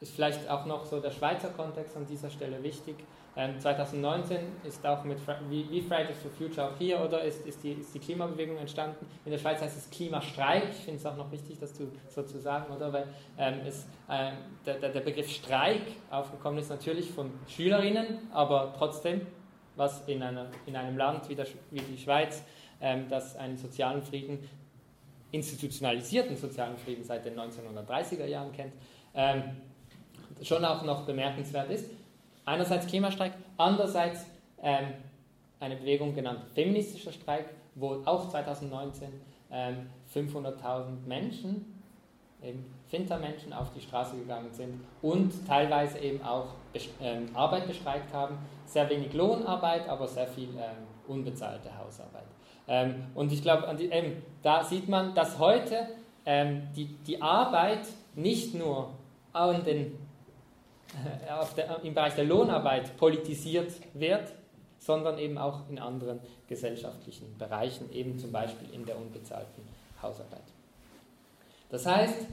[0.00, 2.96] ist vielleicht auch noch so der Schweizer Kontext an dieser Stelle wichtig.
[3.36, 7.72] Ähm, 2019 ist auch mit wie, Fridays for Future auch hier oder ist, ist, die,
[7.72, 9.06] ist die Klimabewegung entstanden.
[9.24, 10.68] In der Schweiz heißt es Klimastreik.
[10.70, 12.92] Ich finde es auch noch wichtig, das so zu sagen, oder?
[12.92, 19.22] Weil ähm, es, ähm, der, der Begriff Streik aufgekommen ist natürlich von Schülerinnen, aber trotzdem,
[19.76, 22.42] was in, einer, in einem Land wie, der, wie die Schweiz,
[22.80, 24.38] ähm, das einen sozialen Frieden,
[25.30, 28.72] institutionalisierten sozialen Frieden seit den 1930er Jahren kennt,
[29.14, 29.42] ähm,
[30.42, 31.90] schon auch noch bemerkenswert ist.
[32.44, 34.26] Einerseits Klimastreik, andererseits
[34.62, 34.94] ähm,
[35.60, 39.08] eine Bewegung genannt feministischer Streik, wo auch 2019
[39.50, 41.80] ähm, 500.000 Menschen,
[42.42, 46.48] eben Fintermenschen, auf die Straße gegangen sind und teilweise eben auch
[47.00, 48.36] ähm, Arbeit bestreikt haben.
[48.74, 52.26] Sehr wenig Lohnarbeit, aber sehr viel ähm, unbezahlte Hausarbeit.
[52.66, 53.68] Ähm, und ich glaube,
[54.42, 55.90] da sieht man, dass heute
[56.26, 58.90] ähm, die, die Arbeit nicht nur
[59.32, 64.32] an den äh, der, im Bereich der Lohnarbeit politisiert wird,
[64.80, 69.62] sondern eben auch in anderen gesellschaftlichen Bereichen, eben zum Beispiel in der unbezahlten
[70.02, 70.42] Hausarbeit.
[71.68, 72.26] Das heißt,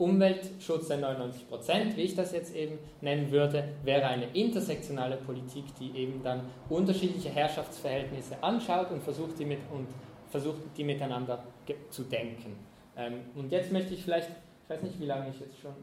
[0.00, 5.64] Umweltschutz der 99 Prozent, wie ich das jetzt eben nennen würde, wäre eine intersektionale Politik,
[5.78, 9.86] die eben dann unterschiedliche Herrschaftsverhältnisse anschaut und versucht, die, mit, und
[10.30, 11.44] versucht, die miteinander
[11.90, 12.56] zu denken.
[12.96, 15.74] Ähm, und jetzt möchte ich vielleicht, ich weiß nicht, wie lange ich jetzt schon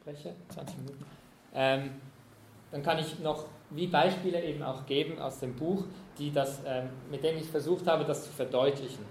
[0.00, 1.04] spreche, 20 Minuten,
[1.54, 1.90] ähm,
[2.70, 5.84] dann kann ich noch wie Beispiele eben auch geben aus dem Buch,
[6.18, 9.04] die das, ähm, mit denen ich versucht habe, das zu verdeutlichen.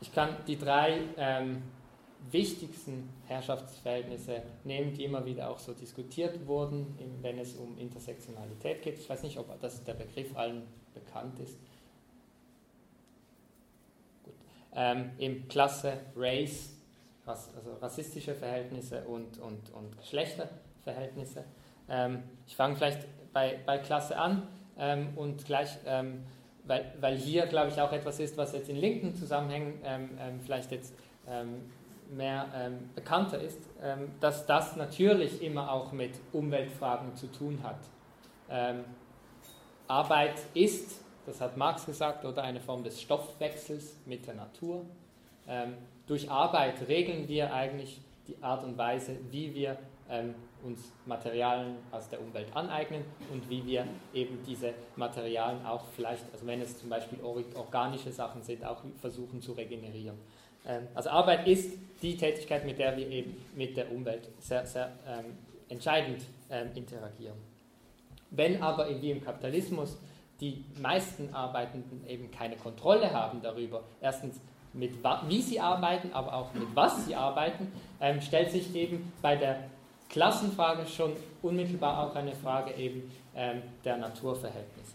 [0.00, 1.62] Ich kann die drei ähm,
[2.32, 8.98] wichtigsten Herrschaftsverhältnisse nehmen, die immer wieder auch so diskutiert wurden, wenn es um Intersektionalität geht.
[8.98, 10.62] Ich weiß nicht, ob das der Begriff allen
[10.94, 11.58] bekannt ist.
[14.24, 14.34] Gut.
[14.74, 16.74] Ähm, Im Klasse, Race,
[17.26, 21.44] also rassistische Verhältnisse und, und, und Geschlechterverhältnisse.
[21.88, 26.24] Ähm, ich fange vielleicht bei, bei Klasse an ähm, und gleich, ähm,
[26.64, 30.40] weil, weil hier, glaube ich, auch etwas ist, was jetzt in linken Zusammenhängen ähm, ähm,
[30.40, 30.94] vielleicht jetzt
[31.28, 31.70] ähm,
[32.10, 33.60] mehr bekannter ist,
[34.20, 37.78] dass das natürlich immer auch mit Umweltfragen zu tun hat.
[39.88, 44.84] Arbeit ist, das hat Marx gesagt, oder eine Form des Stoffwechsels mit der Natur.
[45.48, 45.74] Ähm,
[46.06, 52.08] durch Arbeit regeln wir eigentlich die Art und Weise, wie wir ähm, uns Materialien aus
[52.08, 56.88] der Umwelt aneignen und wie wir eben diese Materialien auch vielleicht, also wenn es zum
[56.88, 60.16] Beispiel organische Sachen sind, auch versuchen zu regenerieren.
[60.66, 64.92] Ähm, also Arbeit ist die Tätigkeit, mit der wir eben mit der Umwelt sehr, sehr
[65.06, 65.36] ähm,
[65.68, 67.36] entscheidend ähm, interagieren.
[68.30, 69.96] Wenn aber wie im Kapitalismus
[70.40, 74.40] die meisten Arbeitenden eben keine Kontrolle haben darüber, erstens
[74.72, 74.92] mit
[75.28, 79.64] wie sie arbeiten, aber auch mit was sie arbeiten, ähm, stellt sich eben bei der
[80.10, 84.94] Klassenfrage schon unmittelbar auch eine Frage eben ähm, der Naturverhältnisse.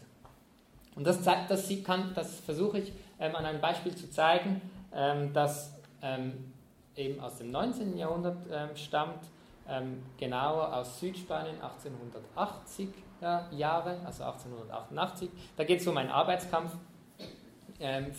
[0.96, 4.62] Und das, zeigt, das, kann, das versuche ich ähm, an einem Beispiel zu zeigen,
[4.94, 6.54] ähm, das ähm,
[6.96, 7.98] eben aus dem 19.
[7.98, 9.24] Jahrhundert ähm, stammt,
[10.18, 12.90] genauer aus Südspanien 1880
[13.52, 15.30] Jahre, also 1888.
[15.56, 16.76] Da geht es um einen Arbeitskampf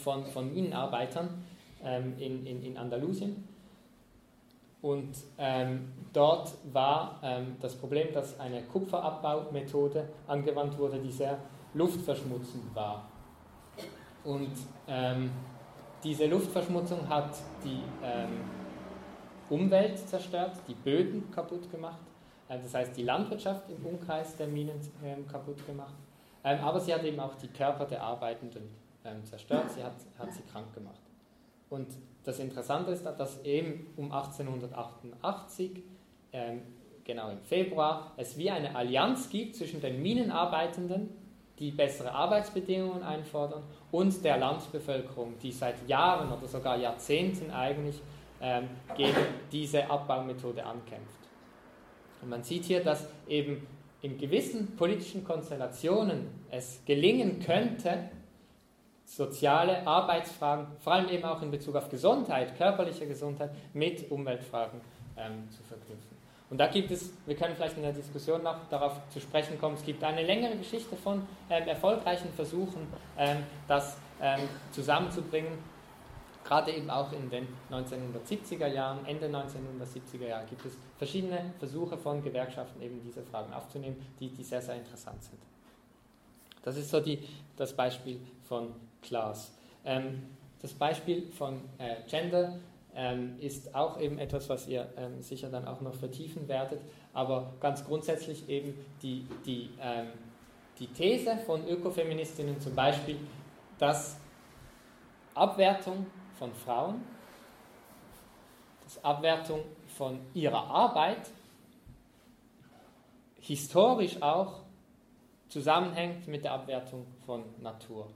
[0.03, 1.45] von, von Minenarbeitern
[1.85, 3.47] ähm, in, in, in Andalusien.
[4.83, 11.39] Und ähm, dort war ähm, das Problem, dass eine Kupferabbau-Methode angewandt wurde, die sehr
[11.75, 13.09] luftverschmutzend war.
[14.25, 14.51] Und
[14.89, 15.31] ähm,
[16.03, 17.31] diese Luftverschmutzung hat
[17.65, 18.41] die ähm,
[19.51, 22.01] Umwelt zerstört, die Böden kaputt gemacht,
[22.49, 25.95] äh, das heißt die Landwirtschaft im Umkreis der Minen äh, kaputt gemacht.
[26.45, 28.83] Ähm, aber sie hat eben auch die Körper der Arbeitenden
[29.25, 31.01] zerstört, sie hat, hat sie krank gemacht.
[31.69, 31.89] Und
[32.23, 35.83] das Interessante ist, dass eben um 1888,
[36.33, 36.63] ähm,
[37.03, 41.09] genau im Februar, es wie eine Allianz gibt zwischen den Minenarbeitenden,
[41.59, 43.63] die bessere Arbeitsbedingungen einfordern,
[43.93, 48.01] und der Landbevölkerung, die seit Jahren oder sogar Jahrzehnten eigentlich
[48.41, 49.15] ähm, gegen
[49.53, 51.21] diese Abbaumethode ankämpft.
[52.23, 53.65] Und man sieht hier, dass eben
[54.01, 58.11] in gewissen politischen Konstellationen es gelingen könnte,
[59.05, 64.81] soziale Arbeitsfragen, vor allem eben auch in Bezug auf Gesundheit, körperliche Gesundheit, mit Umweltfragen
[65.17, 66.12] ähm, zu verknüpfen.
[66.53, 69.75] Und da gibt es, wir können vielleicht in der Diskussion noch darauf zu sprechen kommen,
[69.75, 75.53] es gibt eine längere Geschichte von ähm, erfolgreichen Versuchen, ähm, das ähm, zusammenzubringen.
[76.45, 82.23] Gerade eben auch in den 1970er Jahren, Ende 1970er Jahre gibt es verschiedene Versuche von
[82.23, 85.39] Gewerkschaften, eben diese Fragen aufzunehmen, die, die sehr, sehr interessant sind.
[86.63, 89.55] Das ist so die, das Beispiel von Class.
[89.87, 90.25] Ähm,
[90.61, 92.59] das Beispiel von äh, Gender
[92.95, 96.81] ähm, ist auch eben etwas, was ihr ähm, sicher dann auch noch vertiefen werdet.
[97.13, 100.09] Aber ganz grundsätzlich eben die, die, ähm,
[100.79, 103.17] die These von Ökofeministinnen zum Beispiel,
[103.79, 104.17] dass
[105.35, 106.07] Abwertung
[106.39, 107.03] von Frauen,
[108.85, 109.61] dass Abwertung
[109.97, 111.31] von ihrer Arbeit
[113.41, 114.61] historisch auch
[115.49, 118.09] zusammenhängt mit der Abwertung von Natur.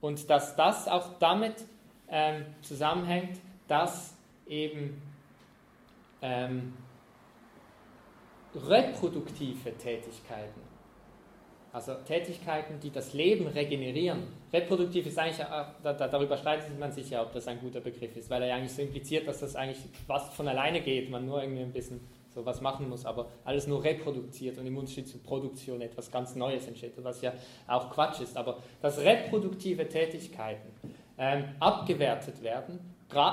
[0.00, 1.54] Und dass das auch damit
[2.08, 3.38] ähm, zusammenhängt,
[3.70, 4.16] dass
[4.48, 5.00] eben
[6.22, 6.72] ähm,
[8.52, 10.60] reproduktive Tätigkeiten,
[11.72, 14.24] also Tätigkeiten, die das Leben regenerieren.
[14.52, 18.28] Reproduktiv ist eigentlich, äh, darüber streitet man sich ja, ob das ein guter Begriff ist,
[18.28, 21.40] weil er ja eigentlich so impliziert, dass das eigentlich fast von alleine geht, man nur
[21.40, 22.00] irgendwie ein bisschen
[22.34, 26.34] so was machen muss, aber alles nur reproduziert und im Unterschied zur Produktion etwas ganz
[26.34, 27.32] Neues entsteht, was ja
[27.68, 28.36] auch Quatsch ist.
[28.36, 30.70] Aber dass reproduktive Tätigkeiten
[31.18, 32.80] ähm, abgewertet werden,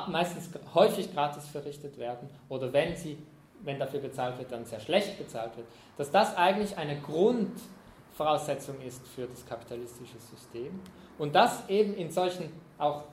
[0.07, 3.17] meistens häufig gratis verrichtet werden oder wenn sie,
[3.63, 9.07] wenn dafür bezahlt wird, dann sehr schlecht bezahlt wird, dass das eigentlich eine Grundvoraussetzung ist
[9.07, 10.79] für das kapitalistische System
[11.17, 13.03] und dass eben in solchen auch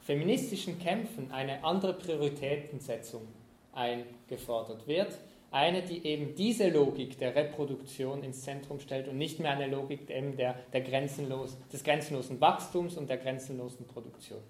[0.00, 3.22] feministischen Kämpfen eine andere Prioritätensetzung
[3.72, 5.18] eingefordert wird.
[5.50, 10.06] Eine, die eben diese Logik der Reproduktion ins Zentrum stellt und nicht mehr eine Logik
[10.06, 14.40] der, der grenzenlos, des grenzenlosen Wachstums und der grenzenlosen Produktion.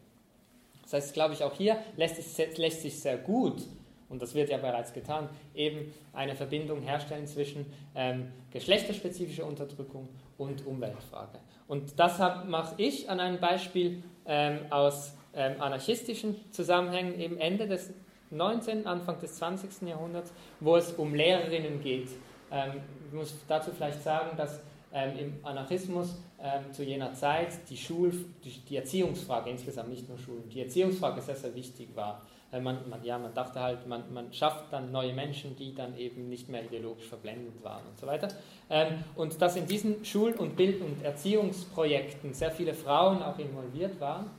[0.86, 3.62] Das heißt, glaube ich, auch hier lässt, es, lässt sich sehr gut,
[4.08, 10.64] und das wird ja bereits getan, eben eine Verbindung herstellen zwischen ähm, geschlechterspezifischer Unterdrückung und
[10.64, 11.40] Umweltfrage.
[11.66, 17.90] Und das mache ich an einem Beispiel ähm, aus ähm, anarchistischen Zusammenhängen, eben Ende des
[18.30, 19.88] 19., Anfang des 20.
[19.88, 22.08] Jahrhunderts, wo es um Lehrerinnen geht.
[22.52, 24.60] Ähm, ich muss dazu vielleicht sagen, dass
[24.92, 28.12] ähm, im Anarchismus ähm, zu jener Zeit die, Schul,
[28.44, 32.22] die, die, Erziehungsfrage insgesamt, nicht nur Schulen, die Erziehungsfrage sehr, sehr wichtig war.
[32.52, 35.96] Äh, man, man, ja, man dachte halt, man, man schafft dann neue Menschen, die dann
[35.96, 38.28] eben nicht mehr ideologisch verblendet waren und so weiter.
[38.70, 44.00] Ähm, und dass in diesen Schul- und Bild- und Erziehungsprojekten sehr viele Frauen auch involviert
[44.00, 44.30] waren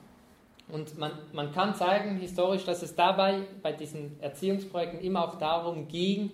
[0.70, 5.88] und man, man kann zeigen historisch, dass es dabei bei diesen Erziehungsprojekten immer auch darum
[5.88, 6.30] ging,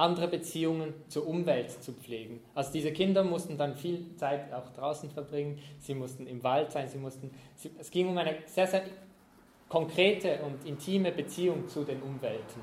[0.00, 2.40] andere Beziehungen zur Umwelt zu pflegen.
[2.54, 6.88] Also diese Kinder mussten dann viel Zeit auch draußen verbringen, sie mussten im Wald sein,
[6.88, 8.82] sie mussten, sie, es ging um eine sehr, sehr
[9.68, 12.60] konkrete und intime Beziehung zu den Umwelten.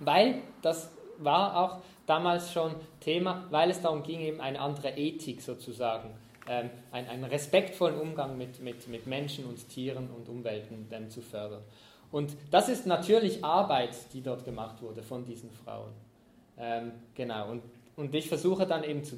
[0.00, 5.40] Weil das war auch damals schon Thema, weil es darum ging, eben eine andere Ethik
[5.42, 6.10] sozusagen
[6.48, 11.20] ähm, einen, einen, respektvollen Umgang mit, mit, mit Menschen und Tieren und Umwelten ähm, zu
[11.20, 11.62] fördern.
[12.10, 15.92] Und das ist natürlich Arbeit, die dort gemacht wurde von diesen Frauen.
[16.60, 17.62] Ähm, genau, und,
[17.96, 19.16] und ich versuche dann eben zu,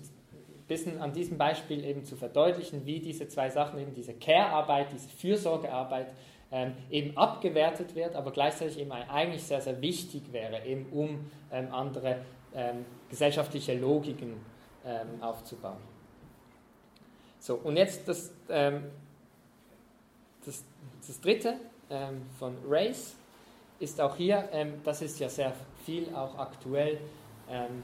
[0.69, 5.09] bisschen an diesem Beispiel eben zu verdeutlichen, wie diese zwei Sachen, eben diese Care-Arbeit, diese
[5.09, 6.09] Fürsorgearbeit,
[6.51, 11.73] ähm, eben abgewertet wird, aber gleichzeitig eben eigentlich sehr, sehr wichtig wäre, eben um ähm,
[11.73, 12.19] andere
[12.55, 14.35] ähm, gesellschaftliche Logiken
[14.85, 15.81] ähm, aufzubauen.
[17.39, 18.85] So, und jetzt das, ähm,
[20.45, 20.65] das,
[21.07, 21.55] das dritte
[21.91, 23.17] ähm, von Race
[23.81, 24.49] ist auch hier,
[24.85, 25.53] das ist ja sehr
[25.85, 27.01] viel auch aktuell
[27.53, 27.83] ähm,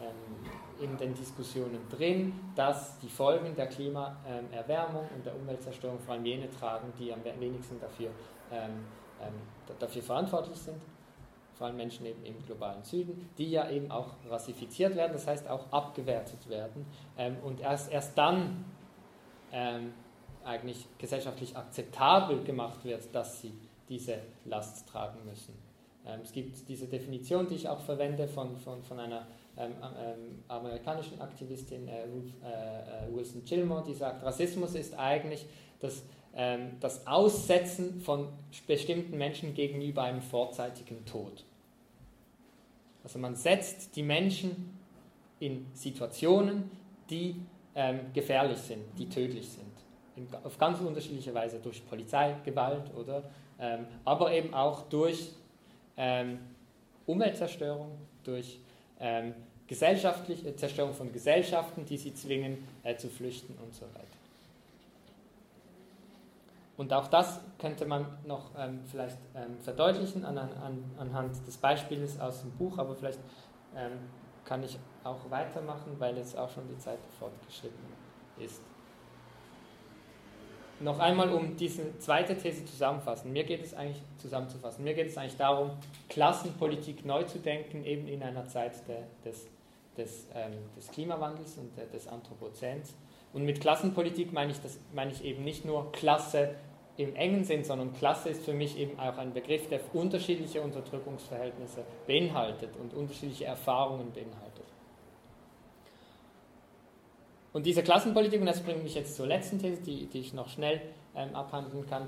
[0.00, 6.24] ähm, in den Diskussionen drin, dass die Folgen der Klimaerwärmung und der Umweltzerstörung vor allem
[6.24, 8.10] jene tragen, die am wenigsten dafür,
[8.50, 8.84] ähm,
[9.78, 10.80] dafür verantwortlich sind
[11.56, 15.48] vor allem Menschen eben im globalen Süden, die ja eben auch rassifiziert werden, das heißt
[15.48, 18.64] auch abgewertet werden ähm, und erst, erst dann
[19.52, 19.94] ähm,
[20.44, 23.54] eigentlich gesellschaftlich akzeptabel gemacht wird, dass sie
[23.88, 25.54] diese Last tragen müssen.
[26.06, 30.42] Ähm, es gibt diese Definition, die ich auch verwende von, von, von einer ähm, ähm
[30.48, 35.46] amerikanischen Aktivistin äh, Ruth, äh, äh, Wilson Gilmore, die sagt, Rassismus ist eigentlich
[35.80, 36.02] das
[36.36, 38.28] ähm, das Aussetzen von
[38.66, 41.44] bestimmten Menschen gegenüber einem vorzeitigen Tod.
[43.02, 44.78] Also man setzt die Menschen
[45.40, 46.70] in Situationen,
[47.08, 47.36] die
[47.74, 49.64] ähm, gefährlich sind, die tödlich sind.
[50.16, 53.22] In, auf ganz unterschiedliche Weise durch Polizeigewalt oder
[53.58, 55.30] ähm, aber eben auch durch
[55.96, 56.38] ähm,
[57.06, 58.60] Umweltzerstörung, durch
[59.00, 59.34] ähm,
[59.66, 64.06] gesellschaftliche Zerstörung von Gesellschaften, die sie zwingen äh, zu flüchten und so weiter.
[66.76, 72.20] Und auch das könnte man noch ähm, vielleicht ähm, verdeutlichen an, an, anhand des Beispiels
[72.20, 73.20] aus dem Buch, aber vielleicht
[73.74, 73.92] ähm,
[74.44, 77.84] kann ich auch weitermachen, weil jetzt auch schon die Zeit fortgeschritten
[78.38, 78.60] ist.
[80.80, 83.32] Noch einmal, um diese zweite These zusammenfassen.
[83.32, 84.84] Mir geht es eigentlich zusammenzufassen.
[84.84, 85.70] Mir geht es eigentlich darum,
[86.10, 89.46] Klassenpolitik neu zu denken, eben in einer Zeit der, des,
[89.96, 92.94] des, ähm, des Klimawandels und der, des Anthropozäns.
[93.32, 96.54] Und mit Klassenpolitik meine ich, das, meine ich eben nicht nur Klasse
[96.98, 101.84] im engen Sinn, sondern Klasse ist für mich eben auch ein Begriff, der unterschiedliche Unterdrückungsverhältnisse
[102.06, 104.55] beinhaltet und unterschiedliche Erfahrungen beinhaltet.
[107.56, 110.50] Und diese Klassenpolitik, und das bringt mich jetzt zur letzten These, die, die ich noch
[110.50, 110.78] schnell
[111.14, 112.06] ähm, abhandeln kann,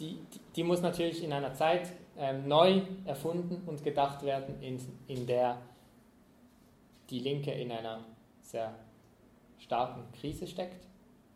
[0.00, 4.80] die, die, die, muss natürlich in einer Zeit ähm, neu erfunden und gedacht werden, in,
[5.06, 5.62] in der
[7.10, 8.00] die Linke in einer
[8.42, 8.74] sehr
[9.60, 10.84] starken Krise steckt,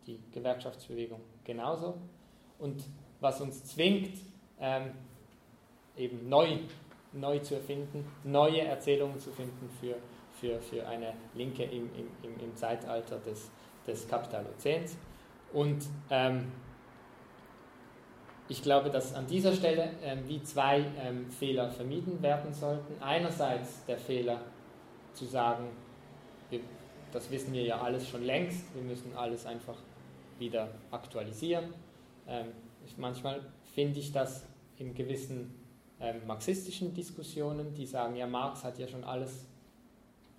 [0.07, 1.93] die Gewerkschaftsbewegung genauso.
[2.59, 2.83] Und
[3.21, 4.19] was uns zwingt,
[4.59, 4.91] ähm,
[5.95, 6.57] eben neu,
[7.13, 9.95] neu zu erfinden, neue Erzählungen zu finden für,
[10.43, 13.49] für, für eine Linke im, im, im Zeitalter des,
[13.87, 14.97] des Kapitalozäns.
[15.53, 16.51] Und ähm,
[18.49, 23.01] ich glaube, dass an dieser Stelle ähm, wie zwei ähm, Fehler vermieden werden sollten.
[23.01, 24.41] Einerseits der Fehler
[25.13, 25.69] zu sagen,
[26.49, 26.59] wir,
[27.13, 29.77] das wissen wir ja alles schon längst, wir müssen alles einfach
[30.39, 31.73] wieder aktualisieren.
[32.27, 32.47] Ähm,
[32.85, 33.39] ich, manchmal
[33.73, 34.45] finde ich das
[34.77, 35.55] in gewissen
[36.01, 39.47] ähm, marxistischen Diskussionen, die sagen, ja, Marx hat ja schon alles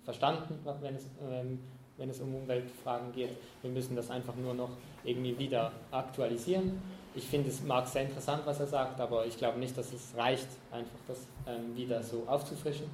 [0.05, 1.59] verstanden, wenn es, ähm,
[1.97, 3.31] wenn es um Umweltfragen geht.
[3.61, 4.69] Wir müssen das einfach nur noch
[5.03, 6.81] irgendwie wieder aktualisieren.
[7.15, 10.13] Ich finde es Marx sehr interessant, was er sagt, aber ich glaube nicht, dass es
[10.17, 12.87] reicht, einfach das ähm, wieder so aufzufrischen.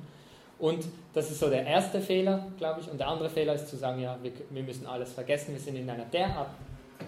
[0.60, 2.90] Und das ist so der erste Fehler, glaube ich.
[2.90, 5.54] Und der andere Fehler ist zu sagen, ja, wir, wir müssen alles vergessen.
[5.54, 6.52] Wir sind in einer derart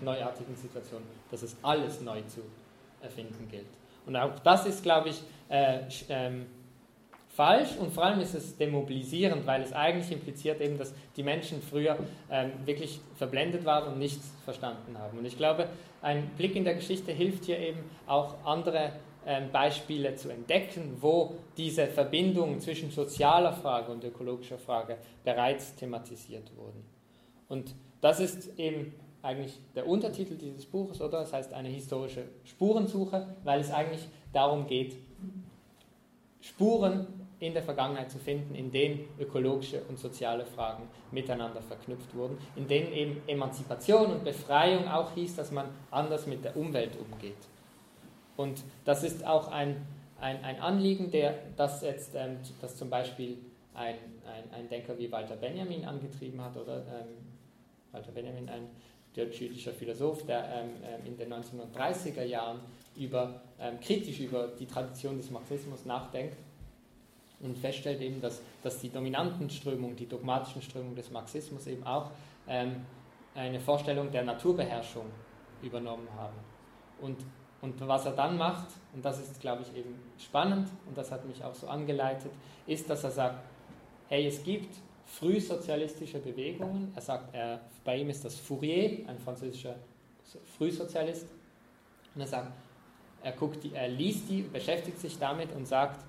[0.01, 2.41] neuartigen Situation, dass es alles neu zu
[2.99, 3.67] erfinden gilt.
[4.07, 6.47] Und auch das ist, glaube ich, äh, ähm,
[7.35, 11.61] falsch und vor allem ist es demobilisierend, weil es eigentlich impliziert eben, dass die Menschen
[11.61, 11.97] früher
[12.29, 15.17] ähm, wirklich verblendet waren und nichts verstanden haben.
[15.17, 15.67] Und ich glaube,
[16.01, 18.91] ein Blick in der Geschichte hilft hier eben auch andere
[19.25, 26.51] ähm, Beispiele zu entdecken, wo diese Verbindungen zwischen sozialer Frage und ökologischer Frage bereits thematisiert
[26.55, 26.83] wurden.
[27.49, 31.21] Und das ist eben eigentlich der Untertitel dieses Buches, oder?
[31.21, 34.97] Das heißt eine historische Spurensuche, weil es eigentlich darum geht,
[36.41, 37.07] Spuren
[37.43, 42.67] in der Vergangenheit zu finden, in denen ökologische und soziale Fragen miteinander verknüpft wurden, in
[42.67, 47.35] denen eben Emanzipation und Befreiung auch hieß, dass man anders mit der Umwelt umgeht.
[48.37, 49.85] Und das ist auch ein,
[50.21, 53.37] ein, ein Anliegen, der, das jetzt ähm, das zum Beispiel
[53.73, 57.09] ein, ein, ein Denker wie Walter Benjamin angetrieben hat, oder ähm,
[57.91, 58.69] Walter Benjamin, ein
[59.15, 62.61] deutsch-jüdischer Philosoph, der ähm, ähm in den 1930er Jahren
[62.95, 66.37] über, ähm, kritisch über die Tradition des Marxismus nachdenkt
[67.43, 72.11] und feststellt eben, dass, dass die dominanten Strömungen, die dogmatischen Strömungen des Marxismus eben auch
[72.47, 72.85] ähm,
[73.35, 75.05] eine Vorstellung der Naturbeherrschung
[75.61, 76.35] übernommen haben.
[77.01, 77.17] Und,
[77.61, 81.25] und was er dann macht, und das ist, glaube ich, eben spannend, und das hat
[81.25, 82.31] mich auch so angeleitet,
[82.67, 83.43] ist, dass er sagt,
[84.07, 84.75] hey, es gibt
[85.05, 86.91] frühsozialistische Bewegungen.
[86.95, 89.75] Er sagt, er, bei ihm ist das Fourier, ein französischer
[90.57, 91.27] Frühsozialist.
[92.15, 92.51] Und er sagt,
[93.21, 96.03] er, guckt die, er liest die, beschäftigt sich damit und sagt,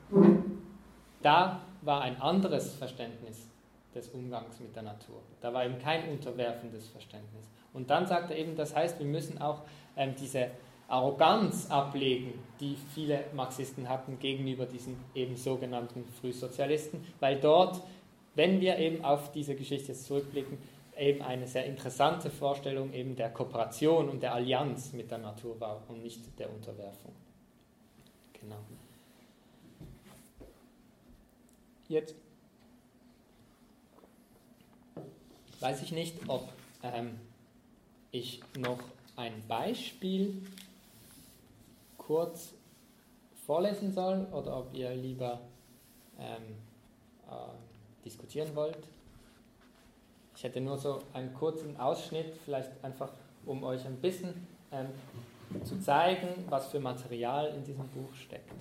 [1.24, 3.48] da war ein anderes Verständnis
[3.94, 5.20] des Umgangs mit der Natur.
[5.40, 7.48] Da war eben kein unterwerfendes Verständnis.
[7.72, 9.62] Und dann sagt er eben, das heißt, wir müssen auch
[9.96, 10.50] ähm, diese
[10.88, 17.80] Arroganz ablegen, die viele Marxisten hatten gegenüber diesen eben sogenannten Frühsozialisten, weil dort
[18.34, 20.58] wenn wir eben auf diese Geschichte zurückblicken,
[20.96, 25.82] eben eine sehr interessante Vorstellung eben der Kooperation und der Allianz mit der Natur war
[25.88, 27.12] und nicht der Unterwerfung.
[28.32, 28.58] Genau.
[31.88, 32.14] Jetzt
[35.60, 36.48] weiß ich nicht, ob
[36.82, 37.18] ähm,
[38.10, 38.78] ich noch
[39.16, 40.42] ein Beispiel
[41.98, 42.52] kurz
[43.46, 45.40] vorlesen soll oder ob ihr lieber
[46.18, 46.42] ähm,
[47.28, 48.78] äh, diskutieren wollt.
[50.36, 53.10] Ich hätte nur so einen kurzen Ausschnitt, vielleicht einfach
[53.46, 54.88] um euch ein bisschen ähm,
[55.64, 58.52] zu zeigen, was für Material in diesem Buch steckt.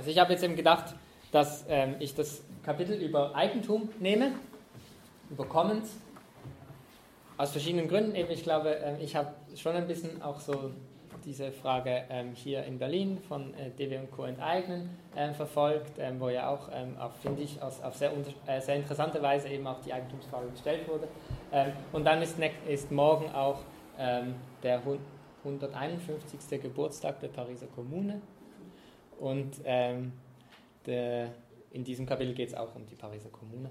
[0.00, 0.94] Also ich habe jetzt eben gedacht,
[1.30, 4.32] dass ähm, ich das Kapitel über Eigentum nehme,
[5.28, 5.94] über Commons,
[7.36, 8.14] aus verschiedenen Gründen.
[8.14, 10.70] Eben, ich glaube, ähm, ich habe schon ein bisschen auch so
[11.26, 14.24] diese Frage ähm, hier in Berlin von äh, DW und Co.
[14.24, 18.10] enteignen ähm, verfolgt, ähm, wo ja auch, ähm, auch finde ich, aus, auf sehr,
[18.46, 21.08] äh, sehr interessante Weise eben auch die Eigentumsfrage gestellt wurde.
[21.52, 22.36] Ähm, und dann ist,
[22.66, 23.58] ist morgen auch
[23.98, 24.80] ähm, der
[25.44, 26.62] 151.
[26.62, 28.22] Geburtstag der Pariser Kommune.
[29.20, 31.30] Und der,
[31.72, 33.70] in diesem Kapitel geht es auch um die Pariser Kommune.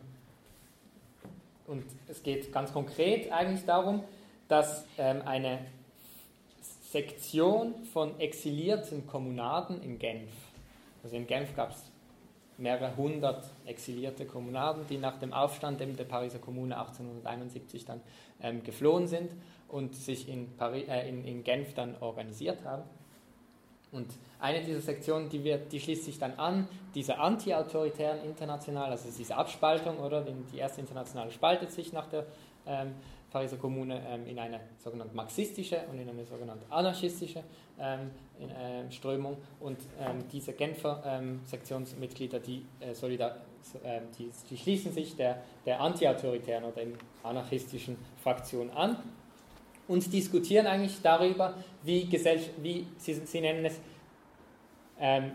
[1.68, 4.04] Und es geht ganz konkret eigentlich darum,
[4.48, 5.60] dass eine
[6.92, 10.32] Sektion von exilierten Kommunaden in Genf.
[11.04, 11.92] Also in Genf gab es
[12.60, 18.02] mehrere hundert exilierte Kommunaden, die nach dem Aufstand der Pariser Kommune 1871 dann
[18.42, 19.32] ähm, geflohen sind
[19.68, 22.84] und sich in, Paris, äh, in, in Genf dann organisiert haben.
[23.92, 24.08] Und
[24.40, 29.36] eine dieser Sektionen, die, wird, die schließt sich dann an, dieser anti-autoritären International, also diese
[29.36, 30.24] Abspaltung, oder?
[30.54, 32.26] Die erste Internationale spaltet sich nach der
[32.68, 32.94] ähm,
[33.32, 37.44] Pariser Kommune ähm, in eine sogenannte marxistische und in eine sogenannte anarchistische
[37.80, 39.38] ähm, in, äh, Strömung.
[39.60, 43.38] Und ähm, diese Genfer ähm, Sektionsmitglieder, die, äh, solidar,
[43.84, 46.82] äh, die, die, schließen sich der, der anti-autoritären oder
[47.24, 48.98] anarchistischen Fraktion an
[49.90, 52.08] und diskutieren eigentlich darüber, wie,
[52.62, 53.80] wie Sie, Sie, nennen es,
[55.00, 55.32] ähm,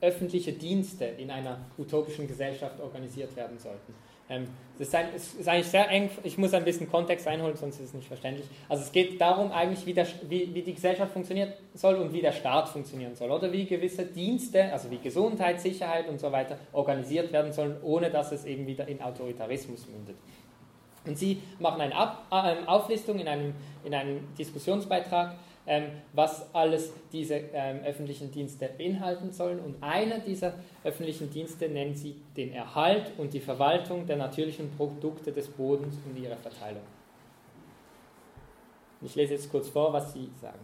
[0.00, 3.94] öffentliche Dienste in einer utopischen Gesellschaft organisiert werden sollten.
[4.28, 4.48] Ähm,
[4.78, 7.86] das ist, ein, ist, eigentlich sehr eng, ich muss ein bisschen Kontext einholen, sonst ist
[7.86, 8.46] es nicht verständlich.
[8.68, 12.20] Also es geht darum eigentlich, wie, der, wie, wie die Gesellschaft funktionieren soll und wie
[12.20, 13.30] der Staat funktionieren soll.
[13.30, 18.10] Oder wie gewisse Dienste, also wie Gesundheit, Sicherheit und so weiter, organisiert werden sollen, ohne
[18.10, 20.16] dass es eben wieder in Autoritarismus mündet.
[21.06, 25.34] Und Sie machen eine Ab äh, Auflistung in einem, in einem Diskussionsbeitrag,
[25.66, 29.60] ähm, was alles diese ähm, öffentlichen Dienste beinhalten sollen.
[29.60, 35.32] Und einer dieser öffentlichen Dienste nennen Sie den Erhalt und die Verwaltung der natürlichen Produkte
[35.32, 36.82] des Bodens und ihre Verteilung.
[39.02, 40.60] Ich lese jetzt kurz vor, was Sie sagen.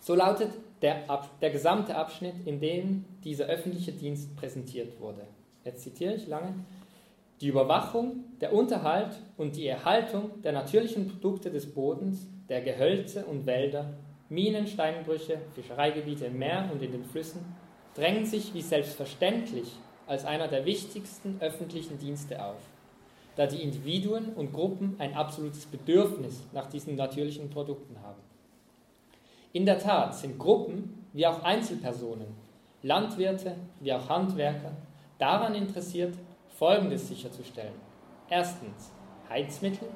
[0.00, 0.50] So lautet
[0.80, 1.04] der,
[1.40, 5.26] der gesamte Abschnitt, in dem dieser öffentliche Dienst präsentiert wurde.
[5.64, 6.54] Jetzt zitiere ich lange
[7.42, 13.46] die Überwachung, der Unterhalt und die Erhaltung der natürlichen Produkte des Bodens, der Gehölze und
[13.46, 13.94] Wälder,
[14.28, 17.44] Minen, Steinbrüche, Fischereigebiete im Meer und in den Flüssen
[17.96, 19.72] drängen sich wie selbstverständlich
[20.06, 22.60] als einer der wichtigsten öffentlichen Dienste auf,
[23.34, 28.20] da die Individuen und Gruppen ein absolutes Bedürfnis nach diesen natürlichen Produkten haben.
[29.52, 32.28] In der Tat sind Gruppen wie auch Einzelpersonen,
[32.84, 34.76] Landwirte wie auch Handwerker
[35.18, 36.14] daran interessiert,
[36.62, 37.74] Folgendes sicherzustellen.
[38.30, 38.92] Erstens
[39.28, 39.88] Heizmittel,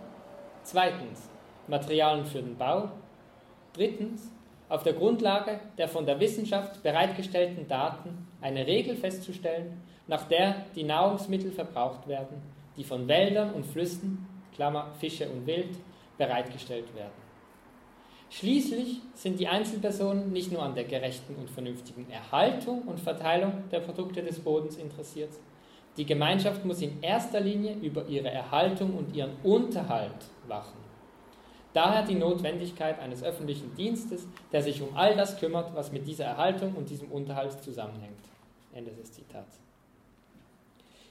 [0.65, 1.31] zweitens
[1.69, 2.91] Materialien für den Bau,
[3.73, 4.33] drittens
[4.69, 10.83] auf der Grundlage der von der Wissenschaft bereitgestellten Daten eine Regel festzustellen, nach der die
[10.83, 12.43] Nahrungsmittel verbraucht werden,
[12.77, 15.79] die von Wäldern und Flüssen, Klammer Fische und Wild,
[16.19, 17.23] bereitgestellt werden.
[18.29, 23.79] Schließlich sind die Einzelpersonen nicht nur an der gerechten und vernünftigen Erhaltung und Verteilung der
[23.79, 25.31] Produkte des Bodens interessiert,
[25.97, 30.87] die Gemeinschaft muss in erster Linie über ihre Erhaltung und ihren Unterhalt wachen.
[31.73, 36.25] Daher die Notwendigkeit eines öffentlichen Dienstes, der sich um all das kümmert, was mit dieser
[36.25, 38.17] Erhaltung und diesem Unterhalt zusammenhängt.
[38.73, 39.59] Ende des Zitats.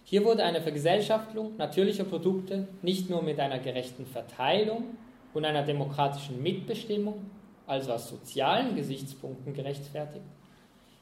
[0.03, 4.97] Hier wurde eine Vergesellschaftung natürlicher Produkte nicht nur mit einer gerechten Verteilung
[5.33, 7.25] und einer demokratischen Mitbestimmung,
[7.65, 10.25] also aus sozialen Gesichtspunkten gerechtfertigt,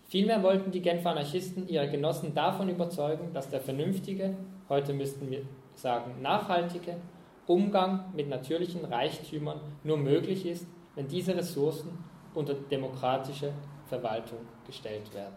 [0.06, 4.36] Vielmehr wollten die Genfer Anarchisten ihre Genossen davon überzeugen, dass der vernünftige,
[4.70, 5.41] heute müssten wir
[5.76, 6.97] sagen nachhaltige,
[7.47, 11.89] Umgang mit natürlichen Reichtümern nur möglich ist, wenn diese Ressourcen
[12.34, 13.51] unter demokratische
[13.88, 15.36] Verwaltung gestellt werden.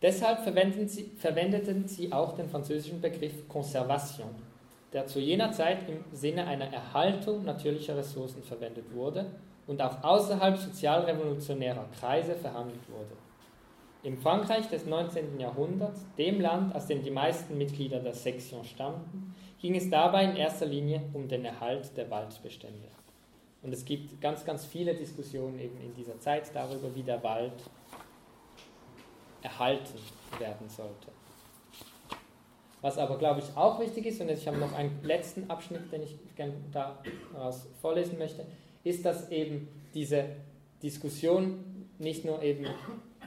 [0.00, 4.34] Deshalb verwendeten sie auch den französischen Begriff Conservation
[4.92, 9.26] der zu jener Zeit im Sinne einer Erhaltung natürlicher Ressourcen verwendet wurde
[9.66, 13.16] und auch außerhalb sozialrevolutionärer Kreise verhandelt wurde.
[14.02, 15.38] Im Frankreich des 19.
[15.38, 20.36] Jahrhunderts, dem Land, aus dem die meisten Mitglieder der Sektion stammten, ging es dabei in
[20.36, 22.88] erster Linie um den Erhalt der Waldbestände.
[23.62, 27.52] Und es gibt ganz, ganz viele Diskussionen eben in dieser Zeit darüber, wie der Wald
[29.40, 29.98] erhalten
[30.40, 31.08] werden sollte.
[32.82, 36.02] Was aber, glaube ich, auch wichtig ist, und ich habe noch einen letzten Abschnitt, den
[36.02, 38.44] ich gerne daraus vorlesen möchte,
[38.82, 40.24] ist, dass eben diese
[40.82, 42.66] Diskussion nicht nur eben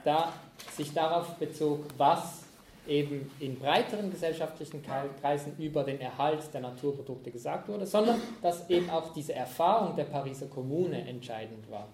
[0.04, 0.32] da,
[0.76, 2.44] sich darauf bezog, was
[2.86, 4.82] eben in breiteren gesellschaftlichen
[5.20, 10.04] Kreisen über den Erhalt der Naturprodukte gesagt wurde, sondern dass eben auch diese Erfahrung der
[10.04, 11.88] Pariser Kommune entscheidend war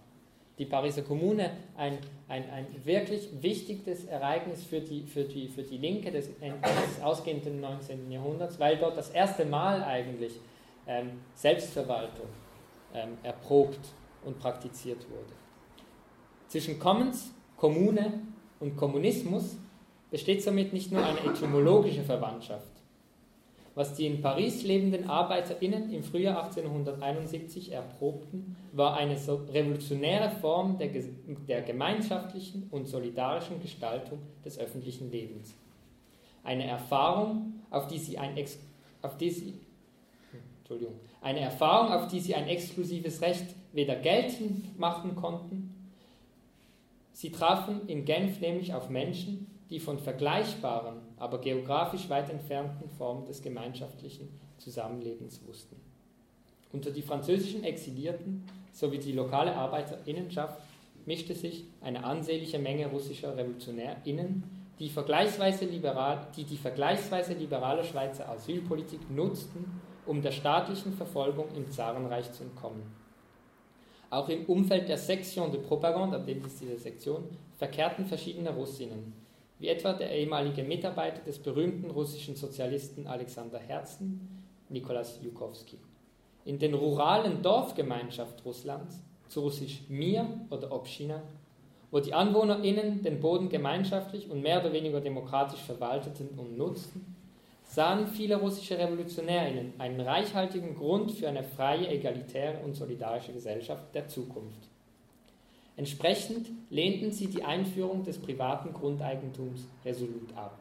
[0.63, 1.99] die Pariser Kommune ein,
[2.29, 7.61] ein, ein wirklich wichtiges Ereignis für die, für die, für die Linke des, des ausgehenden
[7.61, 8.09] 19.
[8.13, 10.35] Jahrhunderts, weil dort das erste Mal eigentlich
[10.87, 12.29] ähm, Selbstverwaltung
[12.95, 13.81] ähm, erprobt
[14.25, 15.33] und praktiziert wurde.
[16.47, 18.21] Zwischen Commons, Kommune
[18.61, 19.57] und Kommunismus
[20.13, 22.71] besteht somit nicht nur eine etymologische Verwandtschaft,
[23.75, 30.91] was die in Paris lebenden ArbeiterInnen im Frühjahr 1871 erprobten, war eine revolutionäre Form der,
[31.49, 35.55] der gemeinschaftlichen und solidarischen Gestaltung des öffentlichen Lebens.
[36.45, 38.37] Eine Erfahrung, auf die sie, ein
[39.01, 39.55] auf die sie,
[40.59, 45.75] Entschuldigung, eine Erfahrung, auf die sie ein exklusives Recht weder geltend machen konnten.
[47.12, 53.25] Sie trafen in Genf nämlich auf Menschen, die von vergleichbaren, aber geografisch weit entfernten Formen
[53.25, 55.77] des gemeinschaftlichen Zusammenlebens wussten.
[56.73, 60.59] Unter die französischen Exilierten sowie die lokale Arbeiterinnenschaft
[61.05, 64.45] mischte sich eine ansehnliche Menge russischer RevolutionärInnen,
[64.79, 71.71] die, vergleichsweise liberal, die die vergleichsweise liberale Schweizer Asylpolitik nutzten, um der staatlichen Verfolgung im
[71.71, 72.83] Zarenreich zu entkommen.
[74.11, 77.25] Auch im Umfeld der Section de Propagande, ab dem ist diese Sektion,
[77.57, 79.13] verkehrten verschiedene Russinnen,
[79.63, 85.79] wie etwa der ehemalige Mitarbeiter des berühmten russischen Sozialisten Alexander Herzen, Nikolas Jukowski.
[86.45, 91.23] In den ruralen Dorfgemeinschaften Russlands, zu russisch Mir oder Obschina,
[91.93, 97.15] wo die AnwohnerInnen den Boden gemeinschaftlich und mehr oder weniger demokratisch verwalteten und nutzten,
[97.63, 104.09] sahen viele russische RevolutionärInnen einen reichhaltigen Grund für eine freie, egalitäre und solidarische Gesellschaft der
[104.09, 104.73] Zukunft.
[105.77, 110.59] Entsprechend lehnten sie die Einführung des privaten Grundeigentums resolut ab.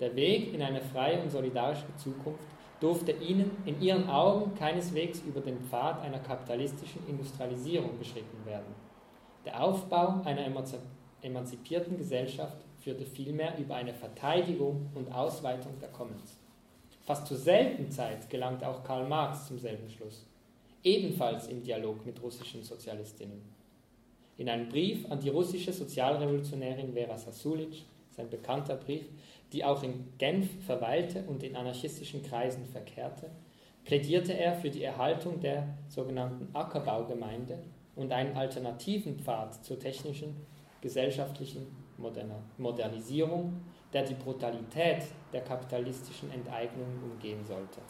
[0.00, 2.42] Der Weg in eine freie und solidarische Zukunft
[2.80, 8.74] durfte ihnen in ihren Augen keineswegs über den Pfad einer kapitalistischen Industrialisierung beschritten werden.
[9.44, 10.44] Der Aufbau einer
[11.22, 16.38] emanzipierten Gesellschaft führte vielmehr über eine Verteidigung und Ausweitung der Commons.
[17.02, 20.26] Fast zur selben Zeit gelangte auch Karl Marx zum selben Schluss,
[20.82, 23.53] ebenfalls im Dialog mit russischen Sozialistinnen.
[24.36, 29.06] In einem Brief an die russische Sozialrevolutionärin Vera Sasulic, sein bekannter Brief,
[29.52, 33.30] die auch in Genf verweilte und in anarchistischen Kreisen verkehrte,
[33.84, 37.58] plädierte er für die Erhaltung der sogenannten Ackerbaugemeinde
[37.94, 40.34] und einen alternativen Pfad zur technischen,
[40.80, 41.66] gesellschaftlichen
[42.58, 43.60] Modernisierung,
[43.92, 47.80] der die Brutalität der kapitalistischen Enteignung umgehen sollte.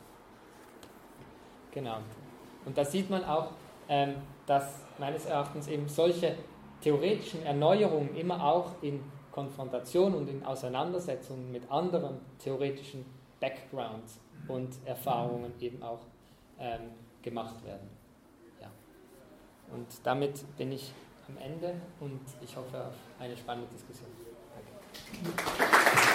[1.71, 1.99] Genau.
[2.65, 3.53] Und da sieht man auch,
[3.89, 4.15] ähm,
[4.47, 6.37] dass meines Erachtens eben solche
[6.81, 13.05] theoretischen Erneuerungen immer auch in Konfrontation und in Auseinandersetzungen mit anderen theoretischen
[13.41, 16.01] Backgrounds und Erfahrungen eben auch
[16.59, 16.93] ähm,
[17.23, 17.89] gemacht werden.
[18.61, 18.71] Ja.
[19.73, 20.93] Und damit bin ich
[21.29, 24.09] am Ende und ich hoffe auf eine spannende Diskussion.
[24.55, 26.14] Danke.